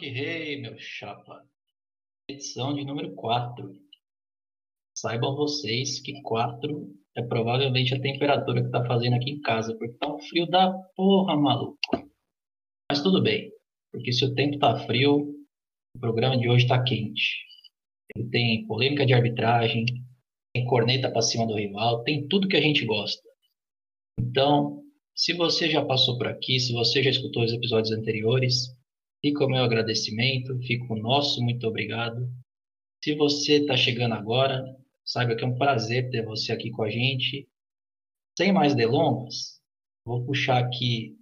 [0.00, 1.44] Choque Rei, meu chapa.
[2.26, 3.76] Edição de número 4.
[4.96, 9.98] Saibam vocês que 4 é provavelmente a temperatura que tá fazendo aqui em casa, porque
[9.98, 11.78] tá um frio da porra, maluco.
[12.90, 13.52] Mas tudo bem,
[13.92, 15.34] porque se o tempo tá frio,
[15.94, 17.36] o programa de hoje tá quente.
[18.16, 19.84] Ele tem polêmica de arbitragem,
[20.54, 23.22] tem corneta para cima do rival, tem tudo que a gente gosta.
[24.18, 24.82] Então,
[25.14, 28.79] se você já passou por aqui, se você já escutou os episódios anteriores,
[29.20, 32.28] fica o meu agradecimento, fica o nosso muito obrigado.
[33.02, 34.64] Se você está chegando agora,
[35.04, 37.48] saiba que é um prazer ter você aqui com a gente.
[38.36, 39.60] Sem mais delongas,
[40.04, 41.16] vou puxar aqui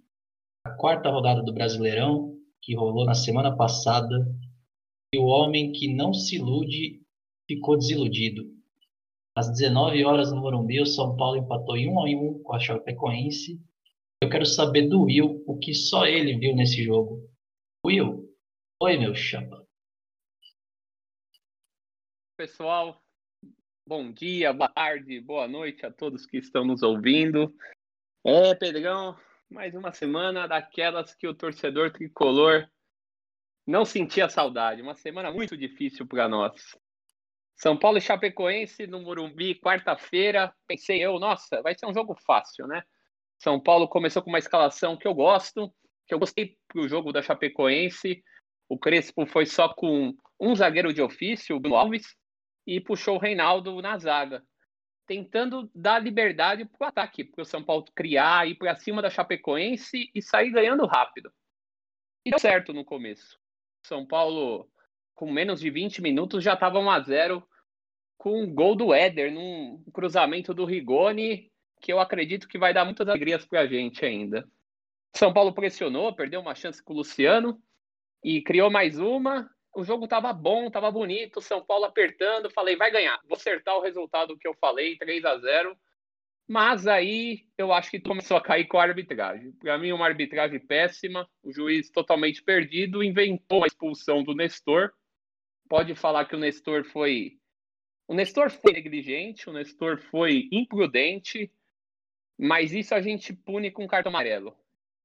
[0.65, 4.27] a quarta rodada do Brasileirão, que rolou na semana passada,
[5.13, 7.01] e o homem que não se ilude
[7.47, 8.43] ficou desiludido.
[9.35, 12.59] Às 19 horas no Morumbi, o São Paulo empatou em 1 a 1 com a
[12.59, 13.59] Chapecoense.
[14.21, 17.28] Eu quero saber do Will o que só ele viu nesse jogo.
[17.89, 18.31] Will,
[18.83, 19.67] oi meu chapa.
[22.37, 23.03] Pessoal,
[23.83, 27.51] bom dia, boa tarde, boa noite a todos que estão nos ouvindo.
[28.23, 29.17] É, Pedrão,
[29.49, 32.69] mais uma semana daquelas que o torcedor tricolor
[33.65, 34.83] não sentia saudade.
[34.83, 36.77] Uma semana muito difícil para nós.
[37.55, 40.55] São Paulo e Chapecoense no Morumbi, quarta-feira.
[40.67, 42.83] Pensei eu, nossa, vai ser um jogo fácil, né?
[43.39, 45.73] São Paulo começou com uma escalação que eu gosto,
[46.09, 48.23] que eu gostei pro jogo da Chapecoense.
[48.67, 52.15] O Crespo foi só com um zagueiro de ofício, o Alves,
[52.65, 54.43] e puxou o Reinaldo na zaga,
[55.07, 59.09] tentando dar liberdade para o ataque, para o São Paulo criar, ir para cima da
[59.09, 61.31] Chapecoense e sair ganhando rápido.
[62.25, 63.39] E deu certo no começo.
[63.85, 64.67] São Paulo,
[65.13, 67.47] com menos de 20 minutos, já estava 1 a 0
[68.17, 71.51] com um gol do Éder, num cruzamento do Rigoni,
[71.81, 74.45] que eu acredito que vai dar muitas alegrias para a gente ainda.
[75.15, 77.61] São Paulo pressionou, perdeu uma chance com o Luciano
[78.23, 79.49] e criou mais uma.
[79.75, 82.49] O jogo estava bom, estava bonito, São Paulo apertando.
[82.49, 85.77] Falei, vai ganhar, vou acertar o resultado que eu falei, 3 a 0
[86.47, 89.51] Mas aí eu acho que começou a cair com a arbitragem.
[89.53, 94.91] Para mim, uma arbitragem péssima, o juiz totalmente perdido, inventou a expulsão do Nestor.
[95.67, 97.37] Pode falar que o Nestor foi.
[98.07, 101.51] O Nestor foi negligente, o Nestor foi imprudente,
[102.37, 104.57] mas isso a gente pune com cartão amarelo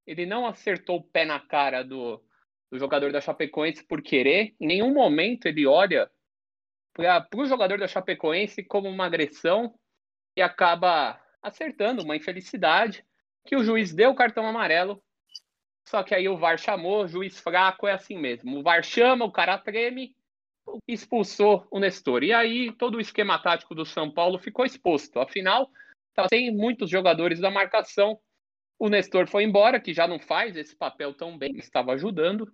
[0.07, 2.23] ele não acertou o pé na cara do,
[2.71, 4.55] do jogador da Chapecoense por querer.
[4.61, 6.11] Em nenhum momento ele olha
[6.93, 9.75] para o jogador da Chapecoense como uma agressão
[10.37, 13.05] e acaba acertando uma infelicidade
[13.45, 15.03] que o juiz deu o cartão amarelo.
[15.87, 18.59] Só que aí o VAR chamou, juiz fraco é assim mesmo.
[18.59, 20.17] O VAR chama, o cara treme,
[20.89, 22.23] expulsou o Nestor.
[22.23, 25.21] E aí todo o esquema tático do São Paulo ficou exposto.
[25.21, 25.71] Afinal,
[26.15, 28.19] tá sem muitos jogadores da marcação
[28.79, 32.53] o Nestor foi embora, que já não faz esse papel tão bem, estava ajudando.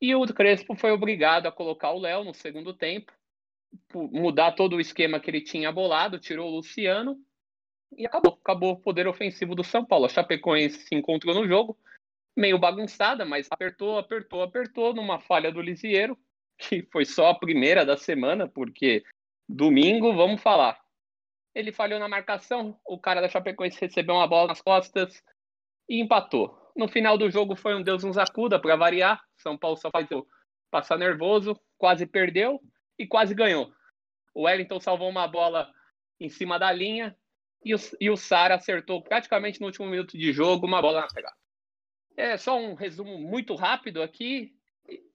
[0.00, 3.12] E o Crespo foi obrigado a colocar o Léo no segundo tempo,
[3.94, 7.20] mudar todo o esquema que ele tinha bolado, tirou o Luciano
[7.96, 8.38] e acabou.
[8.40, 10.06] Acabou o poder ofensivo do São Paulo.
[10.06, 11.78] A Chapecoense se encontrou no jogo,
[12.36, 16.18] meio bagunçada, mas apertou, apertou, apertou numa falha do Lisieiro,
[16.56, 19.02] que foi só a primeira da semana, porque
[19.48, 20.80] domingo, vamos falar.
[21.54, 25.22] Ele falhou na marcação, o cara da Chapecoense recebeu uma bola nas costas,
[25.90, 26.56] e empatou.
[26.76, 29.20] No final do jogo foi um Deus nos acuda para variar.
[29.36, 30.08] São Paulo só faz
[30.70, 32.60] passar nervoso, quase perdeu
[32.96, 33.72] e quase ganhou.
[34.32, 35.68] O Wellington salvou uma bola
[36.20, 37.16] em cima da linha
[37.64, 41.08] e o, e o Sara acertou praticamente no último minuto de jogo uma bola na
[41.08, 41.34] pegada.
[42.16, 44.54] É só um resumo muito rápido aqui.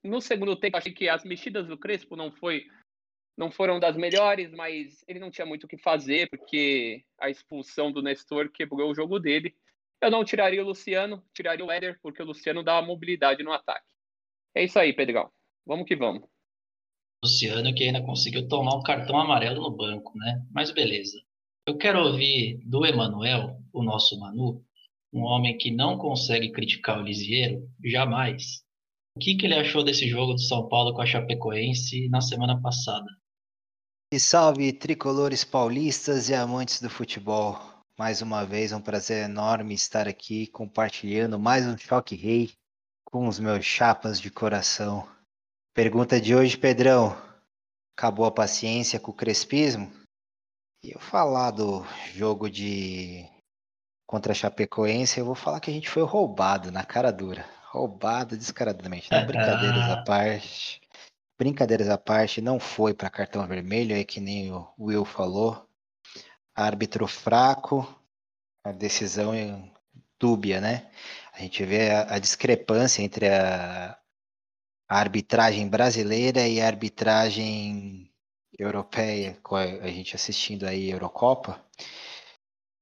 [0.03, 2.67] No segundo tempo, achei que as mexidas do Crespo não foi
[3.37, 7.91] não foram das melhores, mas ele não tinha muito o que fazer, porque a expulsão
[7.91, 9.53] do Nestor quebrou o jogo dele.
[10.01, 13.51] Eu não tiraria o Luciano, tiraria o Éder, porque o Luciano dá uma mobilidade no
[13.51, 13.87] ataque.
[14.53, 15.31] É isso aí, Pedrão.
[15.65, 16.23] Vamos que vamos.
[17.23, 20.45] Luciano que ainda conseguiu tomar um cartão amarelo no banco, né?
[20.51, 21.19] Mas beleza.
[21.67, 24.63] Eu quero ouvir do Emanuel, o nosso Manu,
[25.11, 28.63] um homem que não consegue criticar o Lisieiro, jamais.
[29.15, 32.61] O que, que ele achou desse jogo do São Paulo com a Chapecoense na semana
[32.61, 33.07] passada?
[34.13, 37.74] E salve tricolores paulistas e amantes do futebol.
[37.97, 42.51] Mais uma vez, é um prazer enorme estar aqui compartilhando mais um Choque Rei
[43.05, 45.07] com os meus chapas de coração.
[45.73, 47.15] Pergunta de hoje, Pedrão.
[47.97, 49.89] Acabou a paciência com o crespismo?
[50.83, 53.25] E eu falar do jogo de
[54.05, 57.45] contra a Chapecoense, eu vou falar que a gente foi roubado na cara dura.
[57.71, 59.09] Roubado descaradamente.
[59.09, 60.81] Não, brincadeiras à parte.
[61.39, 65.65] Brincadeiras à parte, não foi para cartão vermelho, é que nem o Will falou
[66.55, 67.85] árbitro fraco,
[68.63, 69.33] a decisão
[70.17, 70.89] dúbia, né?
[71.33, 73.97] A gente vê a, a discrepância entre a,
[74.87, 78.09] a arbitragem brasileira e a arbitragem
[78.57, 79.37] europeia,
[79.81, 81.61] a gente assistindo aí Eurocopa.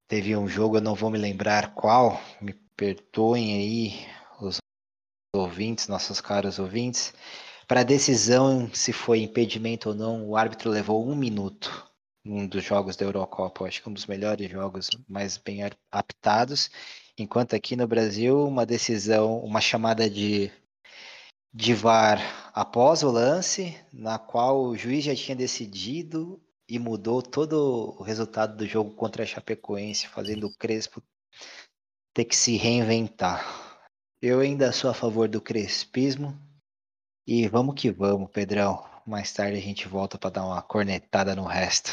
[0.08, 4.08] Teve um jogo, eu não vou me lembrar qual, me perdoem aí
[4.40, 4.58] os
[5.36, 7.14] ouvintes, nossos caros ouvintes.
[7.68, 11.92] Para a decisão se foi impedimento ou não, o árbitro levou um minuto
[12.26, 15.60] um dos jogos da Eurocopa, acho que um dos melhores jogos, mais bem
[15.92, 16.70] aptados.
[17.18, 20.52] Enquanto aqui no Brasil, uma decisão, uma chamada de,
[21.54, 27.96] de VAR após o lance, na qual o juiz já tinha decidido e mudou todo
[28.00, 31.04] o resultado do jogo contra a Chapecoense, fazendo o Crespo
[32.14, 33.80] ter que se reinventar.
[34.22, 36.38] Eu ainda sou a favor do crespismo.
[37.28, 38.86] E vamos que vamos, Pedrão.
[39.06, 41.92] Mais tarde a gente volta para dar uma cornetada no resto.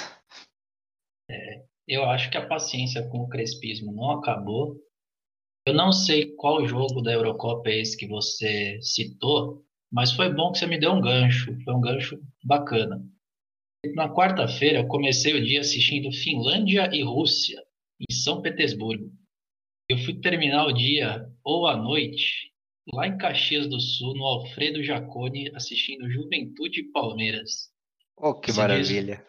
[1.30, 4.76] É, eu acho que a paciência com o crespismo não acabou.
[5.64, 10.50] Eu não sei qual jogo da Eurocopa é esse que você citou, mas foi bom
[10.50, 11.56] que você me deu um gancho.
[11.62, 13.00] Foi um gancho bacana.
[13.94, 17.62] Na quarta-feira, eu comecei o dia assistindo Finlândia e Rússia,
[18.00, 19.10] em São Petersburgo.
[19.88, 22.52] Eu fui terminar o dia ou à noite,
[22.92, 27.70] lá em Caxias do Sul, no Alfredo Jaconi, assistindo Juventude e Palmeiras.
[28.16, 29.24] Oh, que maravilha!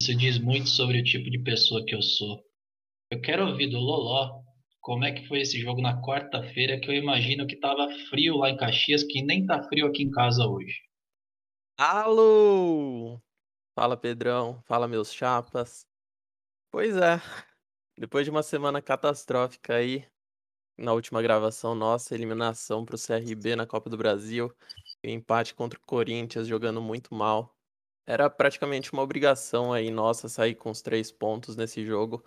[0.00, 2.42] Isso diz muito sobre o tipo de pessoa que eu sou.
[3.10, 4.42] Eu quero ouvir do Loló
[4.80, 8.48] como é que foi esse jogo na quarta-feira, que eu imagino que estava frio lá
[8.48, 10.80] em Caxias, que nem tá frio aqui em casa hoje.
[11.76, 13.20] Alô!
[13.74, 14.62] Fala, Pedrão.
[14.66, 15.84] Fala, meus chapas.
[16.70, 17.20] Pois é.
[17.98, 20.06] Depois de uma semana catastrófica aí,
[20.78, 24.50] na última gravação nossa, eliminação para o CRB na Copa do Brasil,
[25.02, 27.57] e empate contra o Corinthians jogando muito mal.
[28.08, 32.24] Era praticamente uma obrigação aí nossa sair com os três pontos nesse jogo.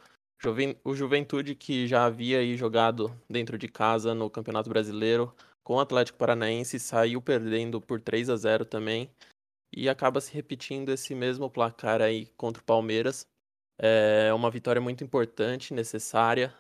[0.84, 5.80] O Juventude, que já havia aí jogado dentro de casa no Campeonato Brasileiro, com o
[5.80, 9.10] Atlético Paranaense, saiu perdendo por 3 a 0 também
[9.76, 13.26] e acaba se repetindo esse mesmo placar aí contra o Palmeiras.
[13.80, 16.54] É uma vitória muito importante, necessária,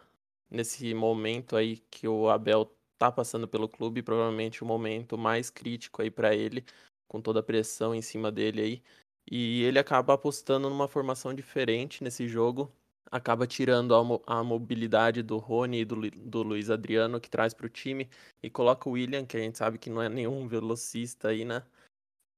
[0.49, 6.01] nesse momento aí que o Abel tá passando pelo clube, provavelmente o momento mais crítico
[6.01, 6.65] aí para ele,
[7.07, 8.83] com toda a pressão em cima dele aí.
[9.29, 12.71] E ele acaba apostando numa formação diferente nesse jogo,
[13.09, 17.53] acaba tirando a, mo a mobilidade do Rony e do, do Luiz Adriano, que traz
[17.53, 18.09] para o time,
[18.41, 21.63] e coloca o William, que a gente sabe que não é nenhum velocista aí, né?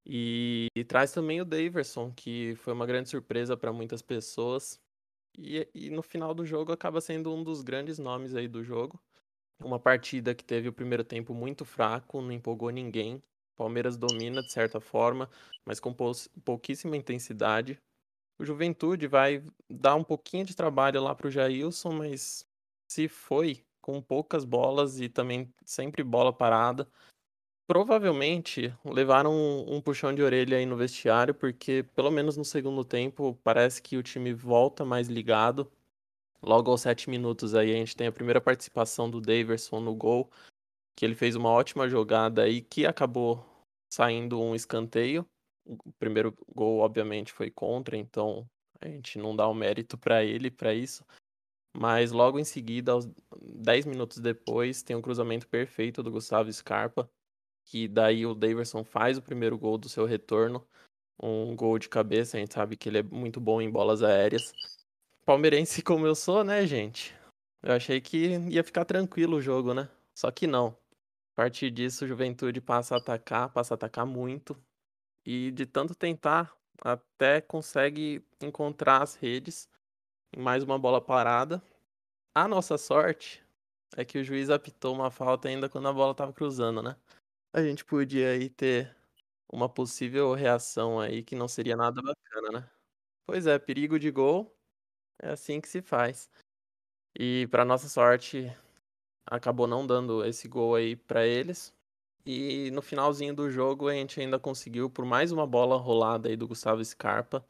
[0.06, 4.78] E, e, traz também o Daverson, que foi uma grande surpresa para muitas pessoas.
[5.38, 9.00] E, e, no final do jogo acaba sendo um dos grandes nomes aí do jogo.
[9.62, 13.22] Uma partida que teve o primeiro tempo muito fraco, não empolgou ninguém.
[13.56, 15.28] Palmeiras domina de certa forma,
[15.64, 15.94] mas com
[16.44, 17.78] pouquíssima intensidade.
[18.38, 22.46] O Juventude vai dar um pouquinho de trabalho lá para o Jailson, mas
[22.88, 26.88] se foi com poucas bolas e também sempre bola parada,
[27.66, 32.84] Provavelmente levaram um, um puxão de orelha aí no vestiário, porque pelo menos no segundo
[32.84, 35.72] tempo parece que o time volta mais ligado.
[36.42, 40.30] Logo aos sete minutos aí a gente tem a primeira participação do Daverson no gol,
[40.96, 43.44] que ele fez uma ótima jogada aí que acabou
[43.92, 45.26] saindo um escanteio.
[45.66, 48.48] O primeiro gol obviamente foi contra, então
[48.80, 51.04] a gente não dá o mérito para ele para isso.
[51.76, 53.08] Mas logo em seguida, aos
[53.40, 57.10] 10 minutos depois, tem um cruzamento perfeito do Gustavo Scarpa
[57.64, 60.66] que daí o Daverson faz o primeiro gol do seu retorno,
[61.20, 64.52] um gol de cabeça, a gente sabe que ele é muito bom em bolas aéreas.
[65.24, 67.14] Palmeirense como eu sou, né, gente?
[67.62, 69.88] Eu achei que ia ficar tranquilo o jogo, né?
[70.14, 70.76] Só que não.
[71.34, 74.56] A partir disso, Juventude passa a atacar, passa a atacar muito.
[75.26, 79.68] E de tanto tentar, até consegue encontrar as redes
[80.36, 81.62] mais uma bola parada.
[82.34, 83.44] A nossa sorte
[83.96, 86.96] é que o juiz apitou uma falta ainda quando a bola estava cruzando, né?
[87.54, 88.96] a gente podia aí ter
[89.48, 92.70] uma possível reação aí que não seria nada bacana, né?
[93.24, 94.52] Pois é, perigo de gol
[95.22, 96.28] é assim que se faz.
[97.16, 98.52] E para nossa sorte,
[99.26, 101.72] acabou não dando esse gol aí para eles.
[102.26, 106.36] E no finalzinho do jogo a gente ainda conseguiu por mais uma bola rolada aí
[106.36, 107.44] do Gustavo Scarpa,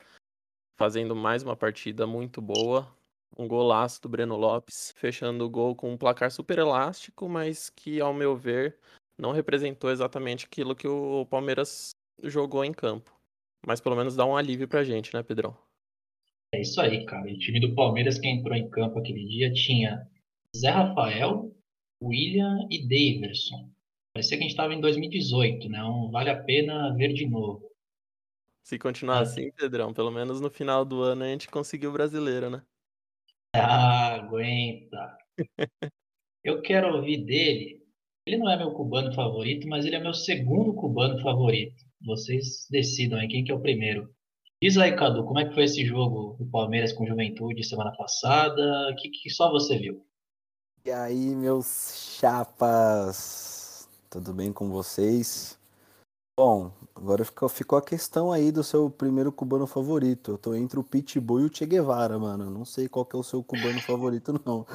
[0.76, 2.92] fazendo mais uma partida muito boa.
[3.36, 8.00] Um golaço do Breno Lopes, fechando o gol com um placar super elástico, mas que
[8.00, 8.78] ao meu ver
[9.18, 11.90] não representou exatamente aquilo que o Palmeiras
[12.22, 13.12] jogou em campo.
[13.66, 15.56] Mas pelo menos dá um alívio pra gente, né, Pedrão?
[16.52, 17.30] É isso aí, cara.
[17.30, 20.08] O time do Palmeiras que entrou em campo aquele dia tinha
[20.56, 21.53] Zé Rafael,
[22.06, 23.70] William e Daverson.
[24.14, 25.82] Parecia que a gente estava em 2018, né?
[25.84, 27.70] Um vale a pena ver de novo.
[28.62, 32.48] Se continuar assim, Pedrão, pelo menos no final do ano a gente conseguiu o brasileiro,
[32.48, 32.62] né?
[33.54, 35.18] Ah, aguenta.
[36.44, 37.82] Eu quero ouvir dele
[38.26, 41.84] Ele não é meu cubano favorito, mas ele é meu segundo cubano favorito.
[42.04, 44.14] Vocês decidam aí quem que é o primeiro.
[44.62, 48.90] Diz aí, Cadu, como é que foi esse jogo do Palmeiras com Juventude semana passada?
[48.90, 50.06] O que, que só você viu?
[50.86, 55.58] E aí, meus chapas, tudo bem com vocês?
[56.38, 60.32] Bom, agora ficou, ficou a questão aí do seu primeiro cubano favorito.
[60.32, 62.50] Eu tô entre o Pitbull e o Che Guevara, mano.
[62.50, 64.66] Não sei qual que é o seu cubano favorito, não.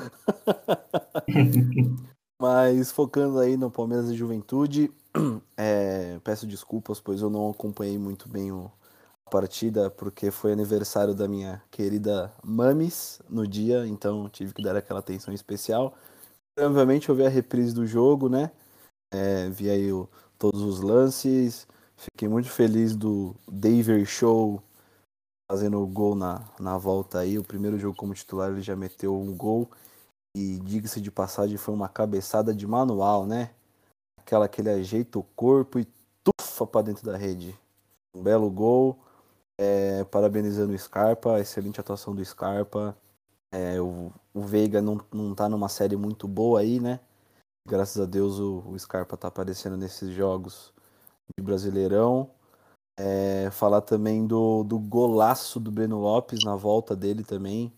[2.41, 4.91] Mas focando aí no Palmeiras e Juventude,
[5.55, 8.71] é, peço desculpas, pois eu não acompanhei muito bem o,
[9.29, 14.99] partida, porque foi aniversário da minha querida Mamis no dia, então tive que dar aquela
[14.99, 15.95] atenção especial.
[16.59, 18.51] Obviamente eu vi a reprise do jogo, né?
[19.13, 21.67] É, vi aí o, todos os lances.
[21.95, 24.61] Fiquei muito feliz do David Show
[25.49, 27.37] fazendo o gol na, na volta aí.
[27.37, 29.69] O primeiro jogo como titular ele já meteu um gol.
[30.35, 33.51] E diga-se de passagem, foi uma cabeçada de manual, né?
[34.19, 35.87] Aquela que ele ajeita o corpo e
[36.23, 37.57] tufa para dentro da rede.
[38.15, 38.99] Um belo gol.
[39.61, 42.97] É, parabenizando o Scarpa, excelente atuação do Scarpa.
[43.51, 47.01] É, o, o Veiga não, não tá numa série muito boa aí, né?
[47.67, 50.73] Graças a Deus o, o Scarpa tá aparecendo nesses jogos
[51.37, 52.31] de Brasileirão.
[52.97, 57.73] É, falar também do, do golaço do Breno Lopes na volta dele também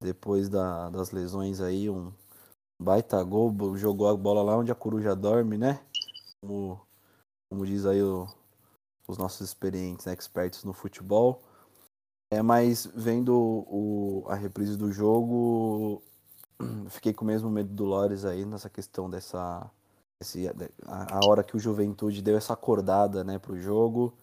[0.00, 2.12] depois da, das lesões aí, um
[2.80, 5.80] baita gol, jogou a bola lá onde a coruja dorme, né?
[6.40, 6.80] Como,
[7.50, 8.26] como diz aí o,
[9.06, 11.42] os nossos experientes, expertos no futebol.
[12.32, 16.02] É, mas vendo o, a reprise do jogo,
[16.90, 19.70] fiquei com o mesmo medo do Lores aí nessa questão dessa.
[20.20, 20.48] Esse,
[20.86, 24.14] a, a hora que o Juventude deu essa acordada né, pro jogo.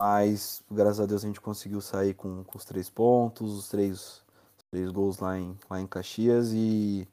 [0.00, 4.24] Mas graças a Deus a gente conseguiu sair com, com os três pontos, os três
[4.70, 7.08] Três gols lá em, lá em Caxias e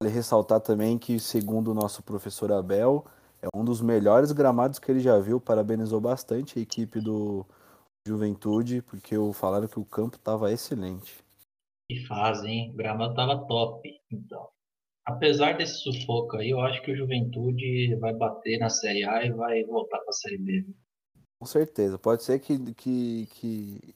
[0.00, 3.04] vale ressaltar também que, segundo o nosso professor Abel,
[3.42, 5.40] é um dos melhores gramados que ele já viu.
[5.40, 7.44] Parabenizou bastante a equipe do
[8.06, 11.22] Juventude, porque falaram que o campo estava excelente.
[11.90, 12.70] Que fase, hein?
[12.72, 14.48] O gramado estava top, então.
[15.04, 19.32] Apesar desse sufoco aí, eu acho que o Juventude vai bater na Série A e
[19.32, 20.64] vai voltar para a Série B.
[21.40, 21.98] Com certeza.
[21.98, 23.94] Pode ser que, que, que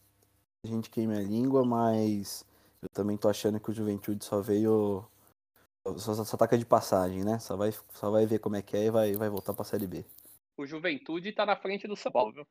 [0.64, 2.44] a gente queime a língua, mas
[2.82, 5.04] eu também tô achando que o Juventude só veio.
[5.98, 7.38] Só, só taca de passagem, né?
[7.38, 9.86] Só vai, só vai ver como é que é e vai, vai voltar pra Série
[9.86, 10.04] B.
[10.56, 12.46] O Juventude tá na frente do São Paulo, viu?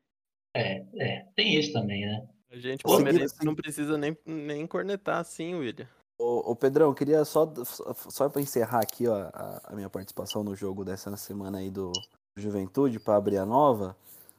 [0.56, 2.27] É, é, tem isso também, né?
[2.50, 5.88] A gente palmeirense não precisa nem, nem cornetar assim, William.
[6.18, 7.51] Ô, ô Pedrão, queria só,
[8.10, 11.92] só para encerrar aqui ó, a, a, minha participação no jogo dessa semana aí do
[12.38, 13.98] Juventude, para abrir a nova,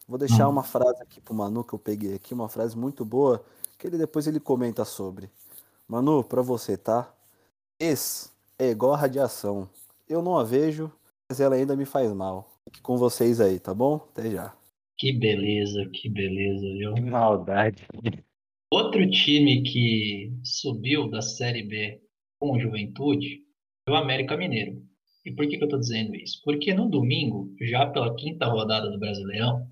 [0.09, 3.45] vou deixar uma frase aqui pro Manu que eu peguei aqui, uma frase muito boa,
[3.77, 5.31] que ele depois ele comenta sobre.
[5.87, 7.13] Manu, para você, tá?
[7.79, 9.69] Ex é igual a radiação.
[10.09, 10.91] Eu não a vejo,
[11.29, 12.49] mas ela ainda me faz mal.
[12.65, 13.97] Fique com vocês aí, tá bom?
[14.13, 14.57] Até já.
[14.99, 16.95] Que beleza, que beleza, viu?
[16.95, 17.87] Que maldade.
[18.73, 22.01] Outro time que subiu da Série B
[22.41, 23.43] com Juventude
[23.85, 24.83] foi o América Mineiro.
[25.25, 26.41] E por que, que eu estou dizendo isso?
[26.45, 29.67] Porque no domingo, já pela quinta rodada do Brasileirão,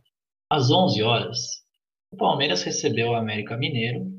[0.51, 1.65] às 11 horas,
[2.13, 4.13] o Palmeiras recebeu o América Mineiro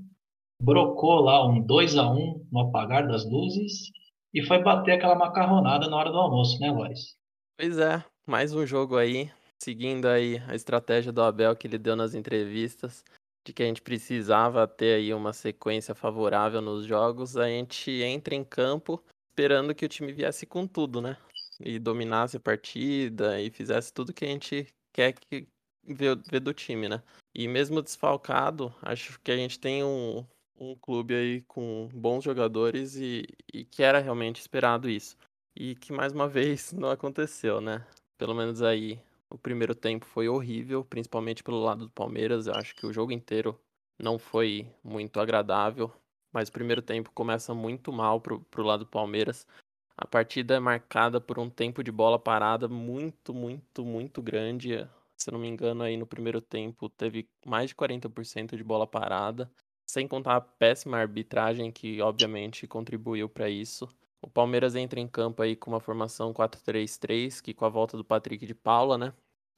[0.61, 3.91] brocou lá um 2 a 1 no apagar das luzes
[4.35, 7.15] e foi bater aquela macarronada na hora do almoço, né, Lois?
[7.57, 9.31] Pois é, mais um jogo aí,
[9.63, 13.01] seguindo aí a estratégia do Abel que ele deu nas entrevistas,
[13.47, 18.35] de que a gente precisava ter aí uma sequência favorável nos jogos, a gente entra
[18.35, 19.01] em campo
[19.31, 21.15] esperando que o time viesse com tudo, né?
[21.61, 25.47] E dominasse a partida e fizesse tudo que a gente quer que
[25.85, 27.01] ver, do time, né?
[27.33, 30.25] E mesmo desfalcado, acho que a gente tem um,
[30.59, 35.17] um clube aí com bons jogadores e, e que era realmente esperado isso.
[35.55, 37.85] E que mais uma vez não aconteceu, né?
[38.17, 42.47] Pelo menos aí o primeiro tempo foi horrível, principalmente pelo lado do Palmeiras.
[42.47, 43.59] Eu acho que o jogo inteiro
[44.01, 45.91] não foi muito agradável,
[46.31, 49.47] mas o primeiro tempo começa muito mal pro, pro lado do Palmeiras.
[49.97, 54.87] A partida é marcada por um tempo de bola parada muito, muito, muito grande.
[55.17, 58.85] Se eu não me engano, aí no primeiro tempo teve mais de 40% de bola
[58.85, 59.49] parada
[59.95, 63.87] sem contar a péssima arbitragem que obviamente contribuiu para isso.
[64.21, 68.03] O Palmeiras entra em campo aí com uma formação 4-3-3, que com a volta do
[68.03, 69.13] Patrick de Paula, né,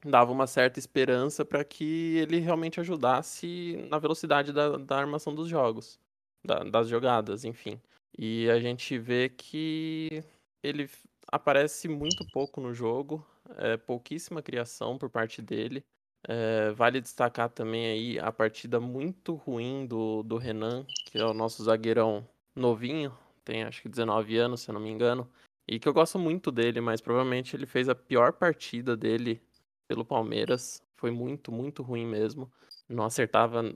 [0.06, 5.50] dava uma certa esperança para que ele realmente ajudasse na velocidade da, da armação dos
[5.50, 6.00] jogos,
[6.46, 7.82] da, das jogadas, enfim.
[8.16, 10.24] E a gente vê que
[10.62, 10.88] ele
[11.32, 13.26] aparece muito pouco no jogo,
[13.58, 15.84] é pouquíssima criação por parte dele.
[16.28, 21.34] É, vale destacar também aí a partida muito ruim do, do Renan, que é o
[21.34, 25.30] nosso zagueirão novinho, tem acho que 19 anos, se eu não me engano,
[25.68, 29.42] e que eu gosto muito dele, mas provavelmente ele fez a pior partida dele
[29.88, 30.82] pelo Palmeiras.
[30.96, 32.52] Foi muito, muito ruim mesmo.
[32.88, 33.74] Não acertava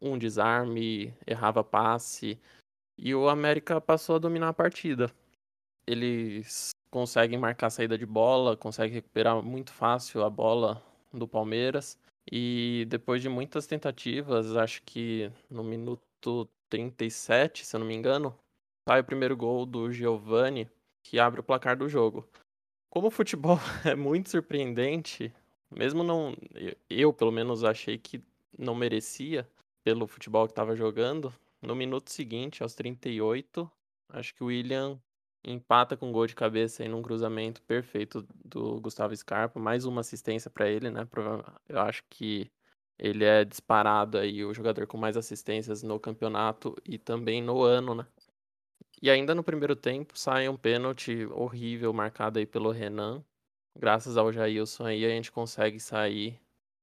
[0.00, 2.40] um desarme, errava passe.
[2.96, 5.10] E o América passou a dominar a partida.
[5.86, 10.82] Eles conseguem marcar a saída de bola, conseguem recuperar muito fácil a bola
[11.18, 11.98] do Palmeiras.
[12.30, 18.36] E depois de muitas tentativas, acho que no minuto 37, se eu não me engano,
[18.88, 20.68] sai o primeiro gol do Giovani,
[21.02, 22.28] que abre o placar do jogo.
[22.90, 25.32] Como o futebol é muito surpreendente,
[25.70, 26.34] mesmo não.
[26.90, 28.22] Eu, pelo menos, achei que
[28.58, 29.48] não merecia
[29.84, 31.32] pelo futebol que estava jogando.
[31.62, 33.70] No minuto seguinte, aos 38,
[34.10, 35.00] acho que o William
[35.46, 40.00] empata com um gol de cabeça em num cruzamento perfeito do Gustavo Scarpa, mais uma
[40.00, 41.06] assistência para ele, né?
[41.68, 42.50] Eu acho que
[42.98, 47.94] ele é disparado aí o jogador com mais assistências no campeonato e também no ano,
[47.94, 48.06] né?
[49.00, 53.22] E ainda no primeiro tempo sai um pênalti horrível marcado aí pelo Renan.
[53.78, 56.40] Graças ao Jailson aí a gente consegue sair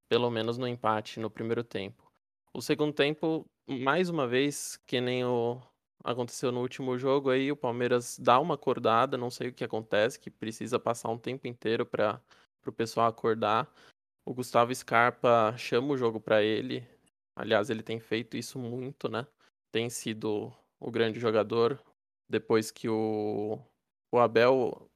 [0.08, 2.10] pelo menos no empate no primeiro tempo.
[2.52, 5.60] O segundo tempo, mais uma vez, que nem o
[6.04, 10.20] aconteceu no último jogo aí, o Palmeiras dá uma acordada, não sei o que acontece,
[10.20, 12.20] que precisa passar um tempo inteiro para
[12.66, 13.72] o pessoal acordar.
[14.26, 16.86] O Gustavo Scarpa chama o jogo para ele.
[17.34, 19.26] Aliás, ele tem feito isso muito, né?
[19.72, 21.82] Tem sido o grande jogador
[22.28, 23.58] depois que o,
[24.12, 24.88] o Abel.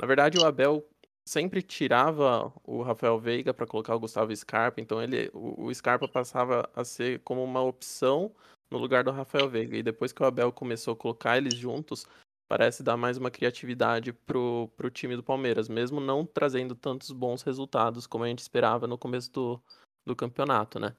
[0.00, 0.86] Na verdade, o Abel
[1.26, 6.08] sempre tirava o Rafael Veiga para colocar o Gustavo Scarpa, então ele, o, o Scarpa
[6.08, 8.34] passava a ser como uma opção
[8.70, 9.76] no lugar do Rafael Veiga.
[9.76, 12.06] E depois que o Abel começou a colocar eles juntos,
[12.48, 17.42] parece dar mais uma criatividade pro, pro time do Palmeiras, mesmo não trazendo tantos bons
[17.42, 19.62] resultados como a gente esperava no começo do,
[20.06, 20.96] do campeonato, né?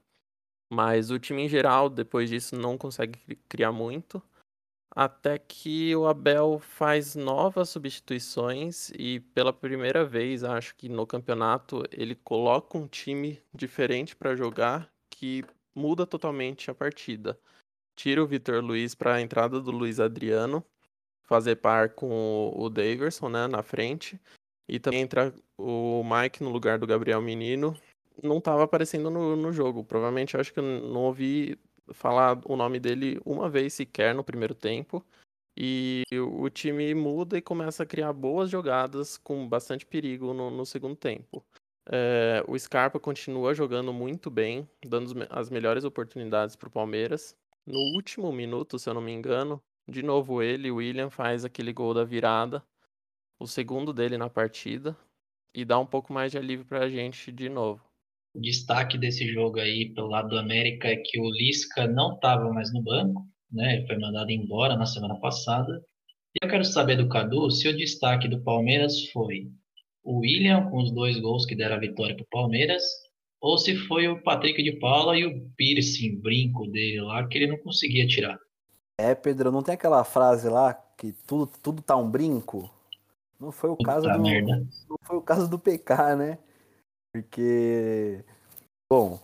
[0.72, 4.22] Mas o time em geral, depois disso, não consegue criar muito.
[4.94, 11.82] Até que o Abel faz novas substituições e pela primeira vez, acho que no campeonato,
[11.90, 17.38] ele coloca um time diferente para jogar que muda totalmente a partida.
[17.96, 20.64] Tira o Vitor Luiz para a entrada do Luiz Adriano,
[21.24, 24.20] fazer par com o Daverson né, na frente.
[24.68, 27.76] E também entra o Mike no lugar do Gabriel Menino.
[28.22, 29.84] Não estava aparecendo no, no jogo.
[29.84, 31.58] Provavelmente acho que eu não ouvi
[31.92, 35.04] falar o nome dele uma vez sequer no primeiro tempo.
[35.56, 40.64] E o time muda e começa a criar boas jogadas com bastante perigo no, no
[40.64, 41.44] segundo tempo.
[41.90, 47.36] É, o Scarpa continua jogando muito bem, dando as melhores oportunidades para o Palmeiras.
[47.66, 51.72] No último minuto, se eu não me engano, de novo ele, o William, faz aquele
[51.72, 52.62] gol da virada,
[53.38, 54.96] o segundo dele na partida,
[55.54, 57.82] e dá um pouco mais de alívio para a gente de novo.
[58.34, 62.50] O destaque desse jogo aí pelo lado do América é que o Lisca não estava
[62.52, 63.76] mais no banco, né?
[63.76, 65.84] Ele foi mandado embora na semana passada.
[66.34, 69.50] E eu quero saber do Cadu se o destaque do Palmeiras foi
[70.02, 72.82] o William com os dois gols que deram a vitória para o Palmeiras,
[73.42, 77.48] ou se foi o Patrick de Paula e o piercing, brinco dele lá, que ele
[77.48, 78.38] não conseguia tirar.
[78.96, 82.70] É, Pedro, não tem aquela frase lá que tudo, tudo tá um brinco?
[83.40, 84.22] Não foi o Puta caso do.
[84.22, 84.64] merda.
[84.88, 86.38] Não foi o caso do PK, né?
[87.12, 88.24] Porque,
[88.88, 89.18] bom,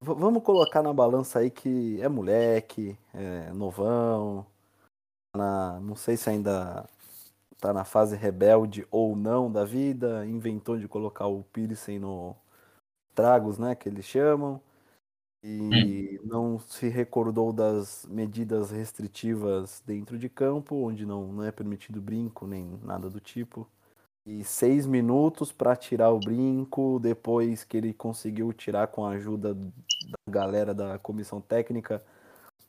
[0.00, 4.46] vamos colocar na balança aí que é moleque, é novão,
[5.36, 6.88] na, não sei se ainda
[7.60, 12.34] tá na fase rebelde ou não da vida, inventou de colocar o piercing no
[13.16, 14.60] tragos, né, que eles chamam,
[15.42, 22.00] e não se recordou das medidas restritivas dentro de campo, onde não, não é permitido
[22.02, 23.68] brinco nem nada do tipo
[24.26, 26.98] e seis minutos para tirar o brinco.
[27.00, 29.70] Depois que ele conseguiu tirar com a ajuda da
[30.30, 32.02] galera da comissão técnica,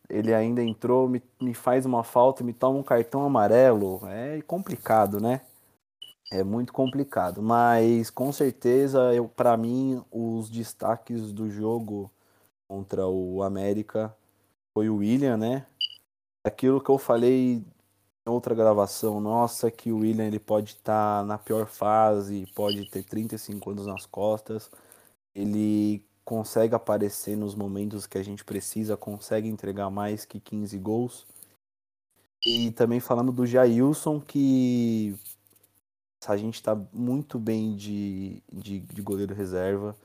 [0.10, 4.02] ele ainda entrou, me, me faz uma falta, me toma um cartão amarelo.
[4.08, 5.42] É complicado, né?
[6.30, 12.12] É muito complicado, mas com certeza para mim os destaques do jogo
[12.68, 14.14] contra o América
[14.74, 15.66] foi o William, né?
[16.46, 17.64] Aquilo que eu falei
[18.26, 23.72] outra gravação nossa que o William ele pode estar na pior fase, pode ter 35
[23.72, 24.70] anos nas costas.
[25.34, 31.26] Ele consegue aparecer nos momentos que a gente precisa, consegue entregar mais que 15 gols.
[32.46, 35.18] E também falando do Jailson, que
[36.28, 39.96] a gente está muito bem de, de, de goleiro reserva,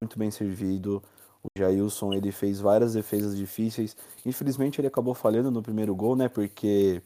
[0.00, 1.02] muito bem servido.
[1.42, 3.96] O Jailson ele fez várias defesas difíceis.
[4.24, 6.28] Infelizmente ele acabou falhando no primeiro gol, né?
[6.28, 7.02] Porque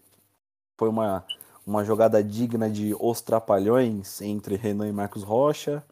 [0.78, 1.24] foi uma,
[1.66, 5.84] uma jogada digna de os trapalhões entre Renan e Marcos Rocha.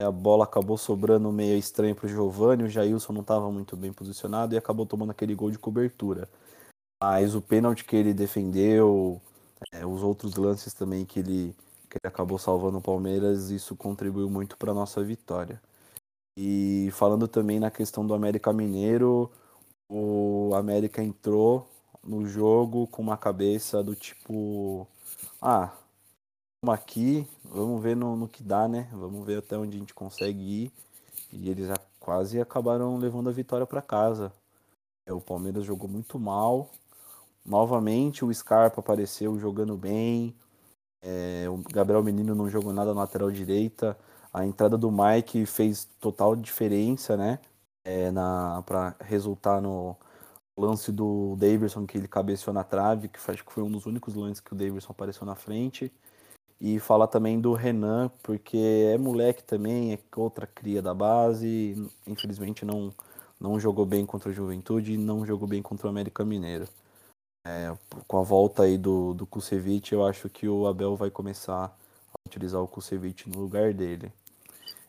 [0.00, 2.64] A bola acabou sobrando meio estranho para o Giovanni.
[2.64, 6.28] O Jailson não estava muito bem posicionado e acabou tomando aquele gol de cobertura.
[7.02, 9.20] Mas o pênalti que ele defendeu,
[9.72, 11.54] É, os outros lances também que ele,
[11.88, 15.60] que ele acabou salvando o Palmeiras, isso contribuiu muito para nossa vitória.
[16.36, 19.30] E falando também na questão do América Mineiro,
[19.88, 21.66] o América entrou
[22.04, 24.86] no jogo com uma cabeça do tipo:
[25.40, 25.72] ah,
[26.62, 28.88] vamos aqui, vamos ver no, no que dá, né?
[28.92, 30.72] Vamos ver até onde a gente consegue ir.
[31.32, 31.68] E eles
[31.98, 34.32] quase acabaram levando a vitória para casa.
[35.06, 36.70] É, o Palmeiras jogou muito mal.
[37.44, 40.34] Novamente o Scarpa apareceu jogando bem.
[41.06, 43.96] É, o Gabriel Menino não jogou nada na lateral direita.
[44.32, 47.38] A entrada do Mike fez total diferença, né?
[47.84, 48.10] É,
[48.66, 49.96] para resultar no
[50.58, 54.14] lance do Davidson que ele cabeceou na trave, que acho que foi um dos únicos
[54.16, 55.92] lances que o Davidson apareceu na frente.
[56.60, 58.56] E falar também do Renan, porque
[58.92, 61.88] é moleque também, é outra cria da base.
[62.06, 62.92] Infelizmente não,
[63.40, 66.66] não jogou bem contra o Juventude e não jogou bem contra o América Mineiro.
[67.46, 67.72] É,
[68.08, 72.28] com a volta aí do, do Kusevich, eu acho que o Abel vai começar a
[72.28, 74.12] utilizar o Kusevich no lugar dele.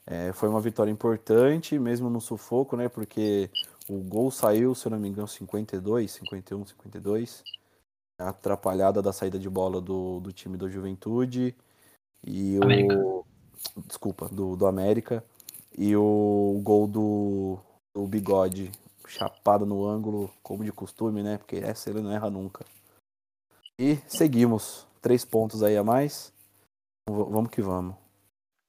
[0.07, 2.89] É, foi uma vitória importante, mesmo no sufoco, né?
[2.89, 3.51] Porque
[3.87, 7.43] o gol saiu, se eu não me engano, 52, 51, 52
[8.19, 11.55] atrapalhada da saída de bola do, do time do Juventude
[12.25, 12.97] e América.
[12.97, 13.25] o
[13.85, 15.23] desculpa do, do América
[15.77, 17.59] e o gol do,
[17.93, 18.71] do Bigode
[19.07, 21.37] chapado no ângulo como de costume né?
[21.37, 22.65] Porque essa ele não erra nunca.
[23.79, 24.85] E seguimos.
[25.01, 26.33] Três pontos aí a mais.
[27.09, 27.95] V vamos que vamos.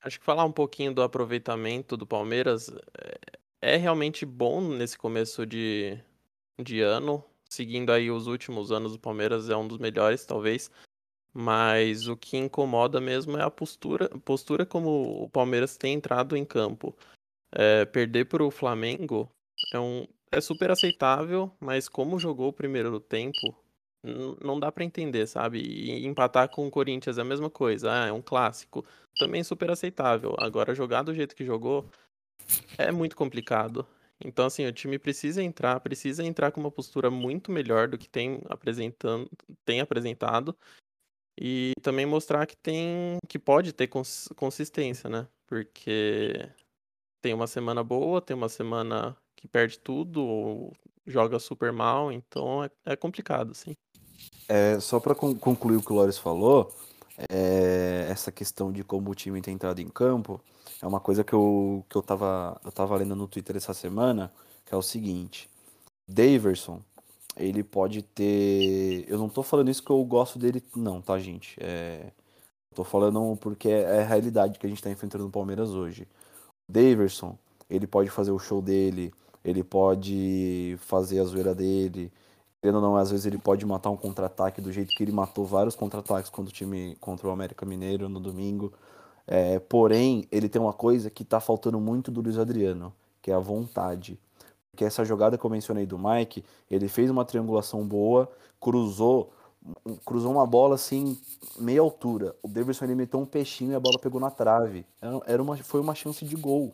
[0.03, 5.45] Acho que falar um pouquinho do aproveitamento do Palmeiras é, é realmente bom nesse começo
[5.45, 5.99] de,
[6.61, 7.25] de ano.
[7.49, 10.71] Seguindo aí os últimos anos, o Palmeiras é um dos melhores, talvez.
[11.33, 16.45] Mas o que incomoda mesmo é a postura, postura como o Palmeiras tem entrado em
[16.45, 16.95] campo.
[17.51, 19.29] É, perder para o Flamengo
[19.73, 23.57] é, um, é super aceitável, mas como jogou o primeiro tempo,
[24.43, 25.61] não dá para entender, sabe?
[25.61, 28.85] E empatar com o Corinthians é a mesma coisa, ah, é um clássico,
[29.19, 30.35] também super aceitável.
[30.39, 31.89] Agora, jogar do jeito que jogou
[32.79, 33.87] é muito complicado.
[34.25, 38.09] Então, assim, o time precisa entrar, precisa entrar com uma postura muito melhor do que
[38.09, 39.31] tem apresentando,
[39.65, 40.57] tem apresentado
[41.41, 45.29] e também mostrar que tem, que pode ter cons consistência, né?
[45.47, 46.51] Porque
[47.23, 50.73] tem uma semana boa, tem uma semana que perde tudo ou
[51.07, 53.75] joga super mal, então é, é complicado, sim.
[54.49, 56.75] É, só para con concluir o que o Lores falou,
[57.31, 60.41] é, essa questão de como o time tem entrado em campo,
[60.83, 64.33] é uma coisa que eu, que eu, tava, eu tava lendo no Twitter essa semana,
[64.67, 65.49] que é o seguinte.
[66.09, 66.81] Daverson,
[67.37, 69.05] ele pode ter...
[69.09, 71.57] Eu não tô falando isso que eu gosto dele, não, tá, gente?
[71.61, 72.11] É...
[72.75, 76.07] Tô falando porque é a realidade que a gente tá enfrentando no Palmeiras hoje.
[76.71, 77.37] Daverson,
[77.69, 79.13] ele pode fazer o show dele,
[79.45, 82.13] ele pode fazer a zoeira dele,
[82.61, 85.45] querendo ou não, às vezes ele pode matar um contra-ataque do jeito que ele matou
[85.45, 88.73] vários contra-ataques contra o time contra o América Mineiro no domingo.
[89.27, 93.35] É, porém, ele tem uma coisa que está faltando muito do Luiz Adriano, que é
[93.35, 94.19] a vontade.
[94.71, 99.31] Porque essa jogada que eu mencionei do Mike, ele fez uma triangulação boa, cruzou,
[100.05, 101.19] cruzou uma bola assim,
[101.59, 102.35] meia altura.
[102.43, 104.87] O Davidson limitou um peixinho e a bola pegou na trave.
[105.27, 106.73] Era uma, foi uma chance de gol,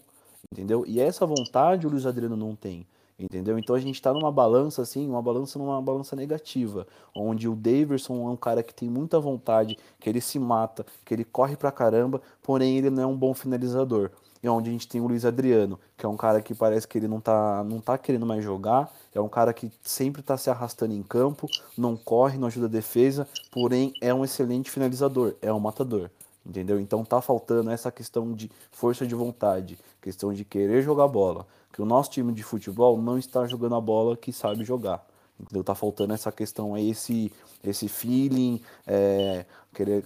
[0.54, 0.84] entendeu?
[0.86, 2.86] E essa vontade o Luiz Adriano não tem.
[3.16, 3.56] Entendeu?
[3.56, 8.26] Então a gente está numa balança assim, uma balança numa balança negativa, onde o Daverson
[8.26, 11.70] é um cara que tem muita vontade, que ele se mata, que ele corre pra
[11.70, 14.10] caramba, porém ele não é um bom finalizador.
[14.42, 16.98] E onde a gente tem o Luiz Adriano, que é um cara que parece que
[16.98, 20.50] ele não tá, não tá querendo mais jogar, é um cara que sempre tá se
[20.50, 25.52] arrastando em campo, não corre, não ajuda a defesa, porém é um excelente finalizador, é
[25.52, 26.10] um matador
[26.44, 26.80] entendeu?
[26.80, 31.82] Então tá faltando essa questão de força de vontade, questão de querer jogar bola que
[31.82, 35.04] o nosso time de futebol não está jogando a bola que sabe jogar.
[35.38, 35.64] Entendeu?
[35.64, 37.32] Tá faltando essa questão aí, esse,
[37.64, 40.04] esse feeling, é, querer,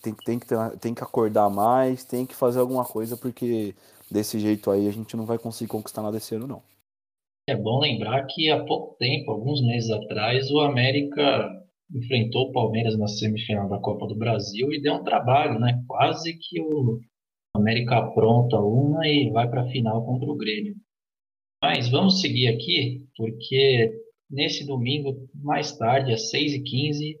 [0.00, 0.46] tem, tem, que
[0.80, 3.74] tem que acordar mais, tem que fazer alguma coisa, porque
[4.10, 6.62] desse jeito aí a gente não vai conseguir conquistar nada esse ano, não.
[7.46, 11.59] É bom lembrar que há pouco tempo, alguns meses atrás, o América
[11.94, 15.82] enfrentou o Palmeiras na semifinal da Copa do Brasil e deu um trabalho, né?
[15.86, 17.00] Quase que o
[17.54, 20.76] América apronta uma e vai para a final contra o Grêmio.
[21.62, 23.92] Mas vamos seguir aqui, porque
[24.30, 27.16] nesse domingo, mais tarde, às 6h15,